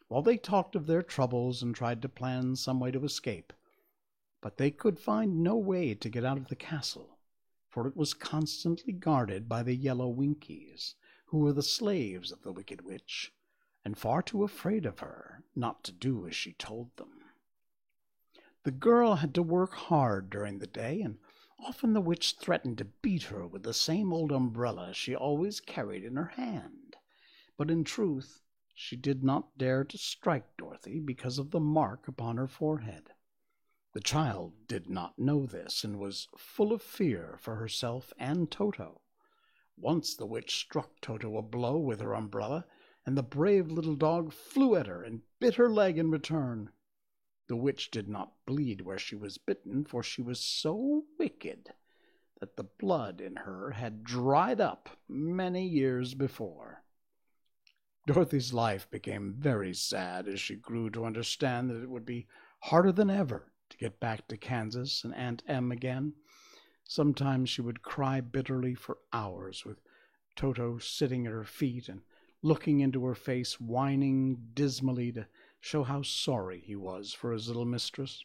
[0.09, 3.53] while they talked of their troubles and tried to plan some way to escape.
[4.41, 7.19] But they could find no way to get out of the castle,
[7.69, 10.97] for it was constantly guarded by the yellow Winkies,
[11.27, 13.33] who were the slaves of the Wicked Witch,
[13.85, 17.20] and far too afraid of her not to do as she told them.
[18.63, 21.19] The girl had to work hard during the day, and
[21.59, 26.05] often the witch threatened to beat her with the same old umbrella she always carried
[26.05, 26.97] in her hand.
[27.57, 28.43] But in truth,
[28.75, 33.15] she did not dare to strike Dorothy because of the mark upon her forehead.
[33.93, 39.01] The child did not know this, and was full of fear for herself and Toto.
[39.77, 42.67] Once the witch struck Toto a blow with her umbrella,
[43.07, 46.71] and the brave little dog flew at her and bit her leg in return.
[47.51, 51.75] The witch did not bleed where she was bitten, for she was so wicked
[52.39, 56.85] that the blood in her had dried up many years before.
[58.07, 62.29] Dorothy's life became very sad as she grew to understand that it would be
[62.61, 66.13] harder than ever to get back to Kansas and Aunt Em again.
[66.85, 69.81] Sometimes she would cry bitterly for hours, with
[70.37, 72.03] Toto sitting at her feet and
[72.43, 75.27] looking into her face, whining dismally to
[75.61, 78.25] show how sorry he was for his little mistress.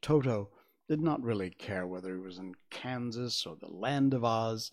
[0.00, 0.50] Toto
[0.88, 4.70] did not really care whether he was in Kansas or the land of Oz,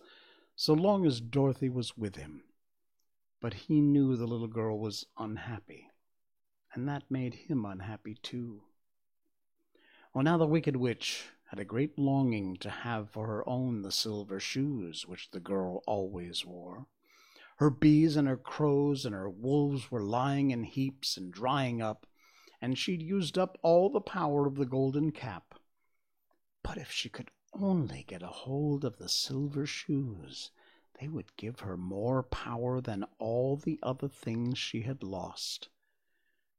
[0.54, 2.42] so long as Dorothy was with him.
[3.40, 5.88] But he knew the little girl was unhappy,
[6.74, 8.62] and that made him unhappy too.
[10.12, 13.90] Well, now the Wicked Witch had a great longing to have for her own the
[13.90, 16.86] silver shoes which the girl always wore.
[17.60, 22.06] Her bees and her crows and her wolves were lying in heaps and drying up,
[22.58, 25.60] and she'd used up all the power of the golden cap.
[26.62, 30.52] But if she could only get a hold of the silver shoes,
[30.98, 35.68] they would give her more power than all the other things she had lost.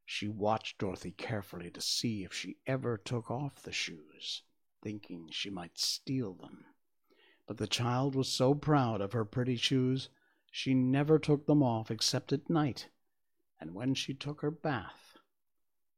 [0.05, 4.43] She watched Dorothy carefully to see if she ever took off the shoes
[4.83, 6.63] thinking she might steal them.
[7.47, 10.09] But the child was so proud of her pretty shoes,
[10.51, 12.89] she never took them off except at night,
[13.59, 15.17] and when she took her bath.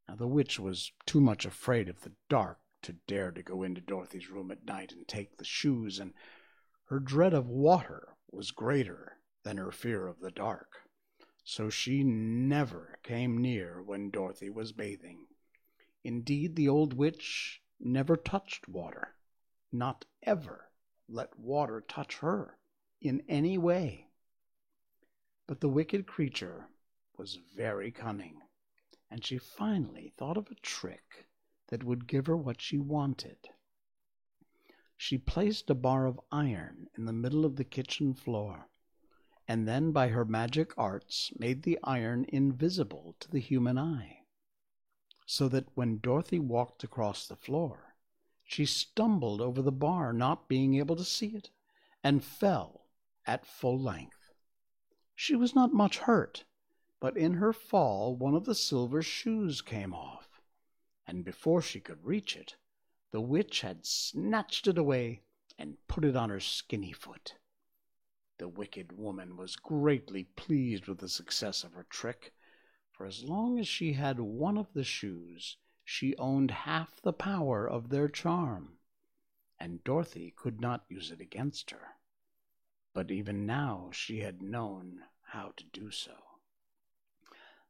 [0.07, 3.81] Now the witch was too much afraid of the dark to dare to go into
[3.81, 6.13] Dorothy's room at night and take the shoes, and
[6.85, 10.87] her dread of water was greater than her fear of the dark.
[11.43, 15.25] So she never came near when Dorothy was bathing.
[16.03, 19.15] Indeed, the old witch never touched water,
[19.71, 20.69] not ever
[21.09, 22.59] let water touch her
[23.01, 24.09] in any way.
[25.47, 26.69] But the wicked creature
[27.17, 28.41] was very cunning,
[29.09, 31.27] and she finally thought of a trick
[31.67, 33.49] that would give her what she wanted.
[34.95, 38.69] She placed a bar of iron in the middle of the kitchen floor,
[39.47, 44.23] and then by her magic arts made the iron invisible to the human eye
[45.25, 47.95] so that when Dorothy walked across the floor,
[48.43, 51.49] she stumbled over the bar, not being able to see it,
[52.03, 52.87] and fell
[53.25, 54.22] at full length.
[55.15, 56.43] She was not much hurt,
[56.99, 60.41] but in her fall one of the silver shoes came off,
[61.05, 62.55] and before she could reach it,
[63.11, 65.21] the witch had snatched it away
[65.57, 67.35] and put it on her skinny foot.
[68.39, 72.33] The wicked woman was greatly pleased with the success of her trick,
[72.91, 77.67] for as long as she had one of the shoes, she owned half the power
[77.69, 78.79] of their charm,
[79.59, 81.97] and Dorothy could not use it against her.
[82.93, 86.13] But even now she had known how to do so.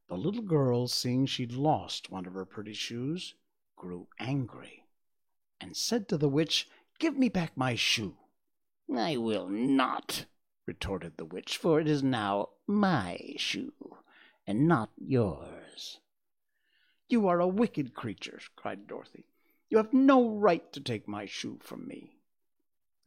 [0.08, 3.34] The little girl, seeing she'd lost one of her pretty shoes,
[3.74, 4.84] grew angry,
[5.60, 6.68] and said to the witch,
[6.98, 8.18] Give me back my shoe.
[8.94, 10.26] I will not,
[10.66, 13.96] retorted the witch, for it is now my shoe
[14.46, 16.00] and not yours.
[17.08, 19.24] You are a wicked creature, cried Dorothy.
[19.70, 22.18] You have no right to take my shoe from me.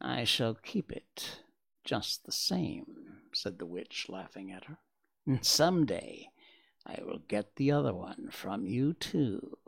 [0.00, 1.42] I shall keep it
[1.84, 4.78] just the same, said the witch, laughing at her.
[5.42, 6.30] Some day
[6.86, 9.58] I will get the other one from you too.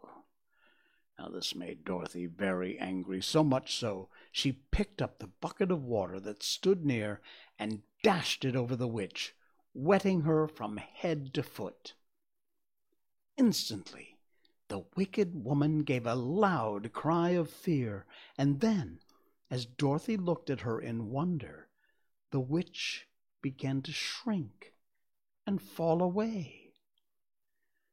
[1.18, 5.84] Now this made Dorothy very angry, so much so she picked up the bucket of
[5.84, 7.20] water that stood near
[7.58, 9.34] and dashed it over the witch,
[9.74, 11.92] wetting her from head to foot.
[13.36, 14.16] Instantly,
[14.68, 18.06] the wicked woman gave a loud cry of fear,
[18.38, 19.00] and then,
[19.50, 21.68] as Dorothy looked at her in wonder,
[22.30, 23.06] the witch
[23.42, 24.72] began to shrink
[25.46, 26.72] and fall away.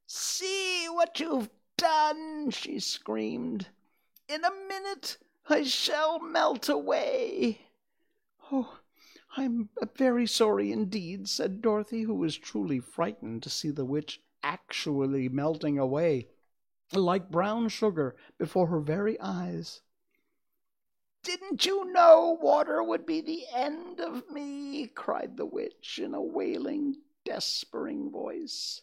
[0.06, 3.68] See what you've done, she screamed.
[4.28, 5.18] In a minute
[5.50, 7.62] I shall melt away.
[8.52, 8.80] Oh,
[9.36, 15.30] I'm very sorry indeed, said Dorothy, who was truly frightened to see the witch actually
[15.30, 16.28] melting away
[16.94, 19.82] like brown sugar before her very eyes.
[21.28, 24.88] Didn't you know water would be the end of me?
[24.88, 28.82] cried the witch in a wailing, despairing voice.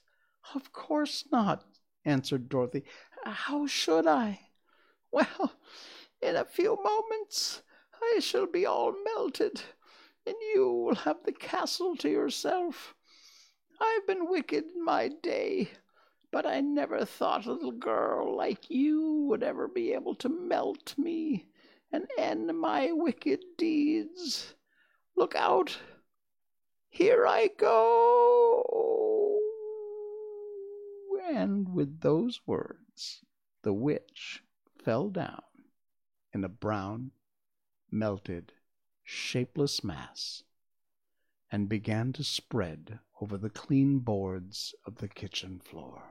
[0.54, 1.64] Of course not,
[2.04, 2.84] answered Dorothy.
[3.24, 4.40] How should I?
[5.10, 5.54] Well,
[6.20, 7.62] in a few moments
[8.02, 9.62] I shall be all melted,
[10.26, 12.94] and you will have the castle to yourself.
[13.80, 15.70] I've been wicked in my day,
[16.30, 20.92] but I never thought a little girl like you would ever be able to melt
[20.98, 21.46] me
[21.94, 24.54] and end my wicked deeds.
[25.14, 25.78] Look out!
[26.88, 29.38] Here I go!
[31.32, 33.24] And with those words,
[33.62, 34.42] the witch
[34.82, 35.42] fell down
[36.32, 37.12] in a brown,
[37.92, 38.52] melted,
[39.04, 40.42] shapeless mass
[41.52, 46.02] and began to spread over the clean boards of the kitchen floor.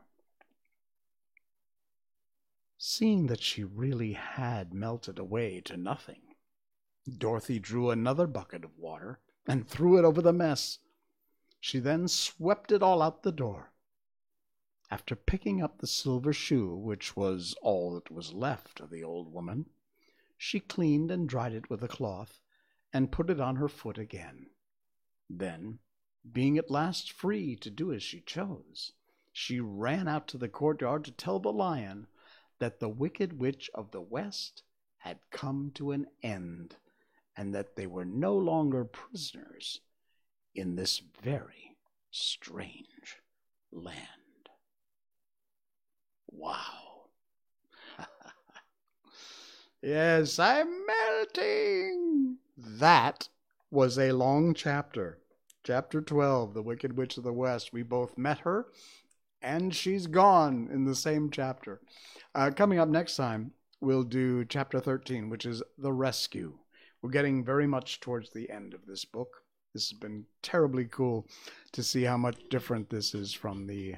[2.80, 6.34] Seeing that she really had melted away to nothing,
[7.08, 10.80] Dorothy drew another bucket of water and threw it over the mess.
[11.60, 13.74] She then swept it all out the door.
[14.90, 19.32] After picking up the silver shoe, which was all that was left of the old
[19.32, 19.70] woman,
[20.38, 22.42] she cleaned and dried it with a cloth
[22.92, 24.50] and put it on her foot again.
[25.30, 25.80] Then,
[26.32, 28.94] being at last free to do as she chose,
[29.32, 32.08] she ran out to the courtyard to tell the lion
[32.60, 34.64] that the wicked witch of the west
[34.98, 36.76] had come to an end,
[37.36, 39.82] and that they were no longer prisoners
[40.56, 41.76] in this very
[42.12, 43.22] strange
[43.72, 43.98] land.
[46.32, 47.10] Wow.
[49.82, 52.38] yes, I'm melting.
[52.58, 53.30] That
[53.72, 55.20] was a long chapter.
[55.64, 57.74] Chapter 12, The Wicked Witch of the West.
[57.74, 58.68] We both met her,
[59.44, 61.82] and she's gone in the same chapter.
[62.34, 66.58] Uh, coming up next time, we'll do chapter 13, which is The Rescue.
[67.02, 69.44] We're getting very much towards the end of this book.
[69.74, 71.28] This has been terribly cool
[71.74, 73.96] to see how much different this is from the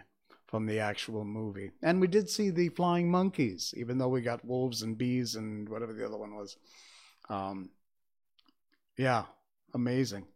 [0.48, 1.72] from the actual movie.
[1.82, 5.68] And we did see the flying monkeys, even though we got wolves and bees and
[5.68, 6.56] whatever the other one was.
[7.30, 7.72] Um,
[8.96, 9.24] yeah,
[9.74, 10.28] amazing.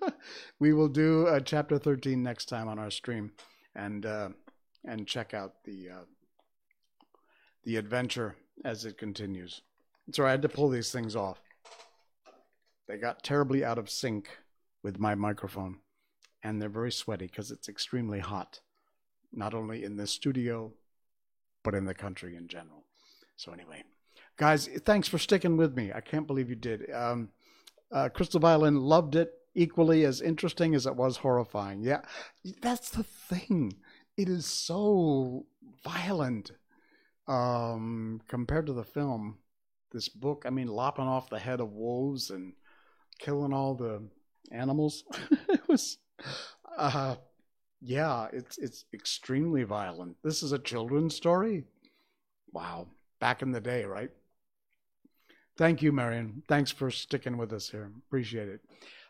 [0.58, 3.32] we will do uh, chapter 13 next time on our stream
[3.74, 4.28] and uh,
[4.84, 6.04] and check out the uh,
[7.64, 9.62] the adventure as it continues.
[10.12, 11.40] So I had to pull these things off.
[12.88, 14.28] They got terribly out of sync
[14.82, 15.78] with my microphone,
[16.42, 18.60] and they're very sweaty because it's extremely hot,
[19.32, 20.72] not only in the studio,
[21.62, 22.84] but in the country in general.
[23.36, 23.84] So, anyway,
[24.36, 25.92] guys, thanks for sticking with me.
[25.94, 26.90] I can't believe you did.
[26.90, 27.28] Um,
[27.92, 31.82] uh, Crystal Violin loved it equally as interesting as it was horrifying.
[31.82, 32.02] Yeah,
[32.60, 33.74] that's the thing.
[34.16, 35.46] It is so
[35.84, 36.50] violent
[37.26, 39.38] um, compared to the film,
[39.92, 42.52] this book, I mean, lopping off the head of wolves and
[43.18, 44.02] killing all the
[44.50, 45.04] animals.
[45.48, 45.98] it was,
[46.76, 47.16] uh,
[47.80, 50.16] yeah, it's it's extremely violent.
[50.22, 51.64] This is a children's story.
[52.52, 52.88] Wow,
[53.20, 54.10] back in the day, right?
[55.56, 56.42] Thank you, Marion.
[56.48, 57.90] Thanks for sticking with us here.
[58.06, 58.60] Appreciate it.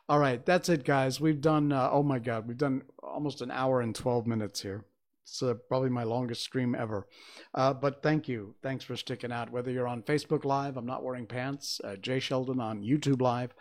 [0.08, 1.20] All right, that's it, guys.
[1.20, 1.72] We've done.
[1.72, 4.84] Uh, oh my God, we've done almost an hour and twelve minutes here.
[5.22, 7.06] It's uh, probably my longest stream ever.
[7.54, 8.54] Uh, but thank you.
[8.62, 9.50] Thanks for sticking out.
[9.50, 13.54] Whether you're on Facebook Live, I'm not wearing pants, uh, Jay Sheldon on YouTube Live,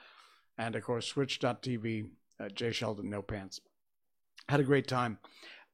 [0.58, 2.10] and of course, Twitch.tv,
[2.40, 3.62] uh, Jay Sheldon, no pants.
[4.50, 5.20] Had a great time.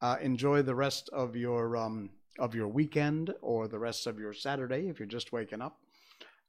[0.01, 4.33] Uh, enjoy the rest of your um, of your weekend or the rest of your
[4.33, 5.79] Saturday if you're just waking up.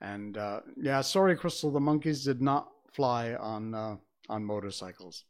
[0.01, 3.97] And uh, yeah, sorry, Crystal, the monkeys did not fly on uh,
[4.28, 5.24] on motorcycles.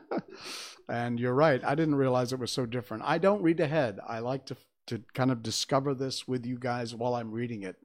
[0.88, 1.62] and you're right.
[1.64, 3.04] I didn't realize it was so different.
[3.06, 4.00] I don't read ahead.
[4.06, 4.56] I like to
[4.86, 7.76] to kind of discover this with you guys while I'm reading it.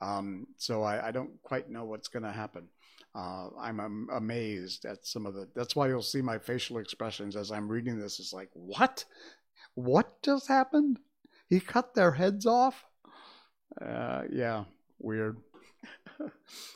[0.00, 2.68] Um, so I, I, don't quite know what's going to happen.
[3.14, 5.48] Uh, I'm, amazed at some of the.
[5.54, 8.20] That's why you'll see my facial expressions as I'm reading this.
[8.20, 9.06] It's like, what?
[9.74, 10.98] What just happened?
[11.48, 12.84] He cut their heads off?
[13.80, 14.64] Uh, yeah,
[14.98, 15.38] weird.
[16.20, 16.28] All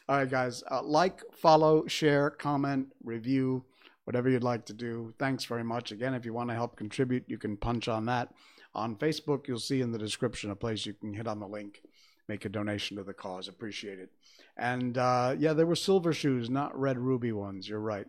[0.08, 0.62] right, guys.
[0.70, 3.64] Uh, like, follow, share, comment, review
[4.10, 5.14] whatever you'd like to do.
[5.20, 5.92] Thanks very much.
[5.92, 8.34] Again, if you want to help contribute, you can punch on that.
[8.74, 11.82] On Facebook, you'll see in the description a place you can hit on the link,
[12.26, 13.46] make a donation to the cause.
[13.46, 14.10] Appreciate it.
[14.56, 17.68] And uh, yeah, there were silver shoes, not red ruby ones.
[17.68, 18.08] You're right.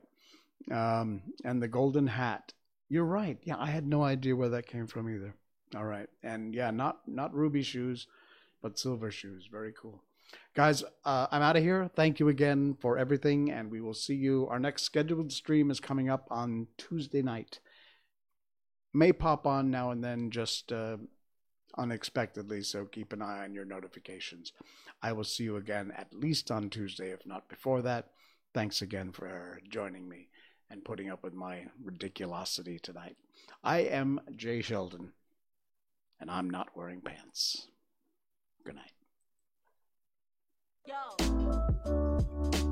[0.72, 2.54] Um, and the golden hat.
[2.90, 3.38] You're right.
[3.44, 5.36] Yeah, I had no idea where that came from either.
[5.76, 8.08] All right, and yeah, not not ruby shoes,
[8.62, 9.48] but silver shoes.
[9.50, 10.04] Very cool,
[10.54, 10.84] guys.
[11.06, 11.90] Uh, I'm out of here.
[11.96, 14.48] Thank you again for everything, and we will see you.
[14.50, 17.60] Our next scheduled stream is coming up on Tuesday night.
[18.94, 20.98] May pop on now and then, just uh,
[21.78, 22.62] unexpectedly.
[22.64, 24.52] So keep an eye on your notifications.
[25.02, 28.10] I will see you again at least on Tuesday, if not before that.
[28.54, 30.28] Thanks again for joining me
[30.70, 33.16] and putting up with my ridiculosity tonight.
[33.64, 35.14] I am Jay Sheldon,
[36.20, 37.68] and I'm not wearing pants.
[38.66, 39.01] Good night.
[40.88, 42.71] Yo.